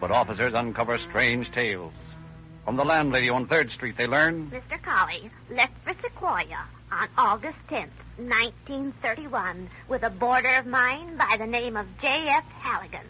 But 0.00 0.10
officers 0.10 0.54
uncover 0.54 0.98
strange 1.10 1.50
tales. 1.52 1.92
From 2.64 2.76
the 2.76 2.84
landlady 2.84 3.30
on 3.30 3.46
3rd 3.46 3.72
Street, 3.74 3.96
they 3.98 4.06
learn 4.06 4.50
Mr. 4.50 4.80
Colley 4.82 5.30
left 5.50 5.72
for 5.84 5.94
Sequoia 6.02 6.68
on 6.92 7.08
August 7.16 7.56
10th, 7.68 7.90
1931, 8.18 9.68
with 9.88 10.02
a 10.02 10.10
boarder 10.10 10.54
of 10.56 10.66
mine 10.66 11.16
by 11.16 11.36
the 11.38 11.46
name 11.46 11.76
of 11.76 11.86
J.F. 12.00 12.44
Halligan. 12.44 13.06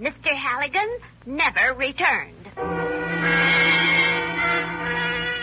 Mr. 0.00 0.34
Halligan 0.34 0.88
never 1.26 1.74
returned. 1.74 2.46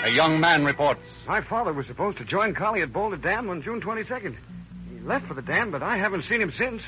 a 0.06 0.12
young 0.12 0.40
man 0.40 0.64
reports. 0.64 1.02
My 1.28 1.42
father 1.48 1.74
was 1.74 1.86
supposed 1.88 2.18
to 2.18 2.26
join 2.26 2.56
Colley 2.56 2.82
at 2.82 2.92
Boulder 2.92 3.18
Dam 3.18 3.50
on 3.50 3.62
June 3.62 3.82
22nd. 3.82 4.36
He 4.92 5.00
left 5.02 5.28
for 5.28 5.34
the 5.34 5.42
dam, 5.42 5.72
but 5.72 5.84
I 5.84 5.98
haven't 5.98 6.24
seen 6.30 6.42
him 6.42 6.52
since. 6.58 6.82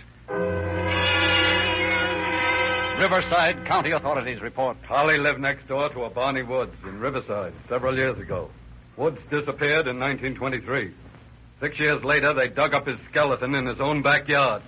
Riverside 3.01 3.65
County 3.65 3.93
authorities 3.93 4.43
report. 4.43 4.77
Holly 4.87 5.17
lived 5.17 5.39
next 5.39 5.67
door 5.67 5.89
to 5.89 6.03
a 6.03 6.09
Barney 6.11 6.43
Woods 6.43 6.75
in 6.83 6.99
Riverside 6.99 7.51
several 7.67 7.97
years 7.97 8.19
ago. 8.19 8.51
Woods 8.95 9.17
disappeared 9.31 9.87
in 9.87 9.99
1923. 9.99 10.93
Six 11.59 11.79
years 11.79 12.03
later, 12.03 12.31
they 12.35 12.47
dug 12.47 12.75
up 12.75 12.85
his 12.85 12.99
skeleton 13.09 13.55
in 13.55 13.65
his 13.65 13.79
own 13.79 14.03
backyard. 14.03 14.61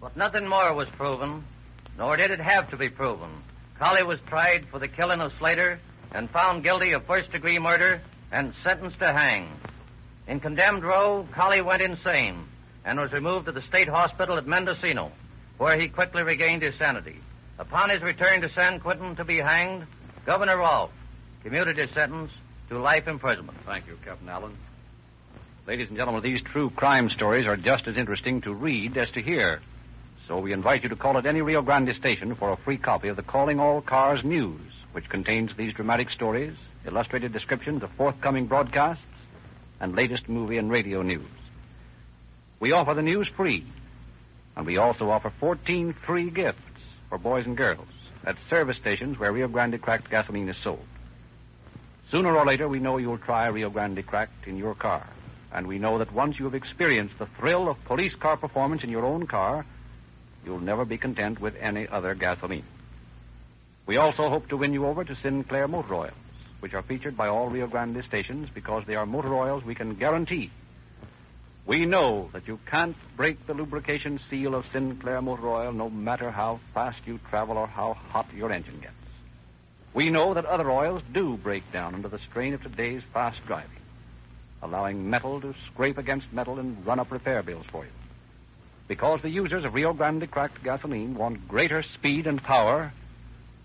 But 0.00 0.16
nothing 0.16 0.48
more 0.48 0.74
was 0.74 0.88
proven, 0.96 1.44
nor 1.96 2.16
did 2.16 2.32
it 2.32 2.40
have 2.40 2.68
to 2.72 2.76
be 2.76 2.88
proven. 2.88 3.30
Colley 3.78 4.02
was 4.02 4.18
tried 4.26 4.66
for 4.72 4.80
the 4.80 4.88
killing 4.88 5.20
of 5.20 5.30
Slater 5.38 5.78
and 6.12 6.30
found 6.30 6.62
guilty 6.62 6.92
of 6.92 7.06
first 7.06 7.30
degree 7.32 7.58
murder 7.58 8.00
and 8.32 8.54
sentenced 8.64 8.98
to 8.98 9.12
hang. 9.12 9.48
In 10.26 10.40
condemned 10.40 10.84
row, 10.84 11.26
Colley 11.34 11.62
went 11.62 11.82
insane 11.82 12.44
and 12.84 12.98
was 12.98 13.12
removed 13.12 13.46
to 13.46 13.52
the 13.52 13.62
state 13.62 13.88
hospital 13.88 14.36
at 14.36 14.46
Mendocino, 14.46 15.12
where 15.58 15.78
he 15.78 15.88
quickly 15.88 16.22
regained 16.22 16.62
his 16.62 16.74
sanity. 16.78 17.20
Upon 17.58 17.90
his 17.90 18.02
return 18.02 18.40
to 18.42 18.52
San 18.54 18.80
Quentin 18.80 19.16
to 19.16 19.24
be 19.24 19.38
hanged, 19.38 19.86
Governor 20.24 20.58
Rolph 20.58 20.90
commuted 21.42 21.78
his 21.78 21.90
sentence 21.94 22.30
to 22.68 22.78
life 22.78 23.08
imprisonment. 23.08 23.58
Thank 23.66 23.86
you, 23.86 23.98
Captain 24.04 24.28
Allen. 24.28 24.56
Ladies 25.66 25.88
and 25.88 25.96
gentlemen, 25.96 26.22
these 26.22 26.40
true 26.52 26.70
crime 26.70 27.10
stories 27.10 27.46
are 27.46 27.56
just 27.56 27.86
as 27.86 27.96
interesting 27.96 28.40
to 28.42 28.54
read 28.54 28.96
as 28.96 29.10
to 29.10 29.22
hear. 29.22 29.60
So 30.26 30.38
we 30.38 30.52
invite 30.52 30.82
you 30.82 30.88
to 30.90 30.96
call 30.96 31.18
at 31.18 31.26
any 31.26 31.42
Rio 31.42 31.62
Grande 31.62 31.94
station 31.98 32.34
for 32.34 32.52
a 32.52 32.56
free 32.56 32.78
copy 32.78 33.08
of 33.08 33.16
the 33.16 33.22
Calling 33.22 33.58
All 33.58 33.80
Cars 33.80 34.20
News, 34.24 34.60
which 34.98 35.08
contains 35.10 35.52
these 35.56 35.72
dramatic 35.72 36.10
stories, 36.10 36.56
illustrated 36.84 37.32
descriptions 37.32 37.84
of 37.84 37.90
forthcoming 37.96 38.48
broadcasts, 38.48 39.04
and 39.78 39.94
latest 39.94 40.28
movie 40.28 40.58
and 40.58 40.72
radio 40.72 41.02
news. 41.02 41.30
We 42.58 42.72
offer 42.72 42.94
the 42.94 43.02
news 43.02 43.28
free, 43.36 43.64
and 44.56 44.66
we 44.66 44.76
also 44.76 45.08
offer 45.08 45.32
14 45.38 45.94
free 46.04 46.30
gifts 46.30 46.58
for 47.08 47.16
boys 47.16 47.46
and 47.46 47.56
girls 47.56 47.86
at 48.24 48.34
service 48.50 48.76
stations 48.76 49.20
where 49.20 49.30
Rio 49.30 49.46
Grande 49.46 49.80
cracked 49.80 50.10
gasoline 50.10 50.48
is 50.48 50.56
sold. 50.64 50.84
Sooner 52.10 52.36
or 52.36 52.44
later, 52.44 52.66
we 52.68 52.80
know 52.80 52.96
you'll 52.96 53.18
try 53.18 53.46
Rio 53.46 53.70
Grande 53.70 54.04
cracked 54.04 54.48
in 54.48 54.56
your 54.56 54.74
car. 54.74 55.08
And 55.52 55.68
we 55.68 55.78
know 55.78 55.98
that 55.98 56.12
once 56.12 56.40
you 56.40 56.44
have 56.46 56.56
experienced 56.56 57.20
the 57.20 57.28
thrill 57.38 57.68
of 57.68 57.76
police 57.84 58.16
car 58.16 58.36
performance 58.36 58.82
in 58.82 58.90
your 58.90 59.06
own 59.06 59.28
car, 59.28 59.64
you'll 60.44 60.58
never 60.58 60.84
be 60.84 60.98
content 60.98 61.40
with 61.40 61.54
any 61.60 61.86
other 61.86 62.16
gasoline. 62.16 62.64
We 63.88 63.96
also 63.96 64.28
hope 64.28 64.50
to 64.50 64.56
win 64.58 64.74
you 64.74 64.84
over 64.84 65.02
to 65.02 65.16
Sinclair 65.22 65.66
Motor 65.66 65.94
Oils, 65.94 66.12
which 66.60 66.74
are 66.74 66.82
featured 66.82 67.16
by 67.16 67.28
all 67.28 67.48
Rio 67.48 67.66
Grande 67.66 68.04
stations 68.06 68.50
because 68.54 68.84
they 68.86 68.96
are 68.96 69.06
motor 69.06 69.34
oils 69.34 69.64
we 69.64 69.74
can 69.74 69.94
guarantee. 69.94 70.50
We 71.64 71.86
know 71.86 72.28
that 72.34 72.46
you 72.46 72.60
can't 72.70 72.96
break 73.16 73.46
the 73.46 73.54
lubrication 73.54 74.20
seal 74.28 74.54
of 74.54 74.66
Sinclair 74.74 75.22
Motor 75.22 75.48
Oil 75.48 75.72
no 75.72 75.88
matter 75.88 76.30
how 76.30 76.60
fast 76.74 76.98
you 77.06 77.18
travel 77.30 77.56
or 77.56 77.66
how 77.66 77.94
hot 77.94 78.26
your 78.36 78.52
engine 78.52 78.78
gets. 78.78 78.92
We 79.94 80.10
know 80.10 80.34
that 80.34 80.44
other 80.44 80.70
oils 80.70 81.02
do 81.14 81.38
break 81.38 81.72
down 81.72 81.94
under 81.94 82.08
the 82.08 82.20
strain 82.30 82.52
of 82.52 82.62
today's 82.62 83.00
fast 83.14 83.38
driving, 83.46 83.70
allowing 84.62 85.08
metal 85.08 85.40
to 85.40 85.54
scrape 85.72 85.96
against 85.96 86.30
metal 86.30 86.58
and 86.58 86.84
run 86.84 87.00
up 87.00 87.10
repair 87.10 87.42
bills 87.42 87.64
for 87.72 87.86
you. 87.86 87.92
Because 88.86 89.22
the 89.22 89.30
users 89.30 89.64
of 89.64 89.72
Rio 89.72 89.94
Grande 89.94 90.30
cracked 90.30 90.62
gasoline 90.62 91.14
want 91.14 91.48
greater 91.48 91.82
speed 91.94 92.26
and 92.26 92.42
power, 92.42 92.92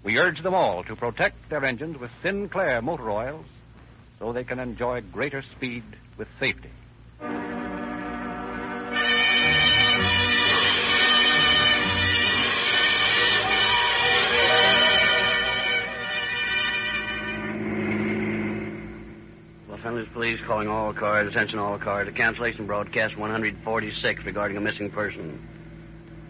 we 0.03 0.17
urge 0.17 0.41
them 0.43 0.53
all 0.53 0.83
to 0.83 0.95
protect 0.95 1.49
their 1.49 1.63
engines 1.63 1.97
with 1.97 2.11
Sinclair 2.21 2.81
motor 2.81 3.09
oils 3.09 3.45
so 4.19 4.33
they 4.33 4.43
can 4.43 4.59
enjoy 4.59 5.01
greater 5.01 5.43
speed 5.55 5.83
with 6.17 6.27
safety. 6.39 6.69
Police 20.13 20.39
calling 20.45 20.67
all 20.67 20.93
cars, 20.93 21.27
attention 21.27 21.57
all 21.57 21.79
cars, 21.79 22.07
a 22.07 22.11
cancellation 22.11 22.67
broadcast 22.67 23.17
146 23.17 24.23
regarding 24.25 24.57
a 24.57 24.61
missing 24.61 24.91
person. 24.91 25.41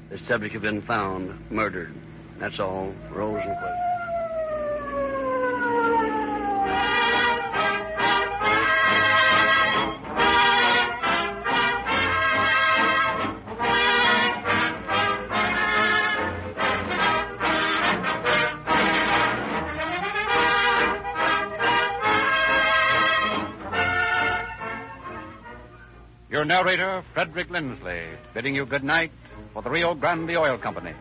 The 0.09 0.19
subject 0.27 0.53
has 0.53 0.61
been 0.61 0.81
found, 0.83 1.51
murdered. 1.51 1.93
That's 2.39 2.59
all. 2.59 2.93
Rose 3.11 3.39
and 3.41 3.55
Rosenquist. 3.55 3.83
Your 26.29 26.45
narrator, 26.45 27.03
Frederick 27.13 27.49
Lindsley, 27.51 28.01
bidding 28.33 28.55
you 28.55 28.65
good 28.65 28.83
night 28.83 29.11
for 29.53 29.61
the 29.61 29.69
Rio 29.69 29.93
Grande 29.93 30.35
Oil 30.35 30.57
Company. 30.57 30.93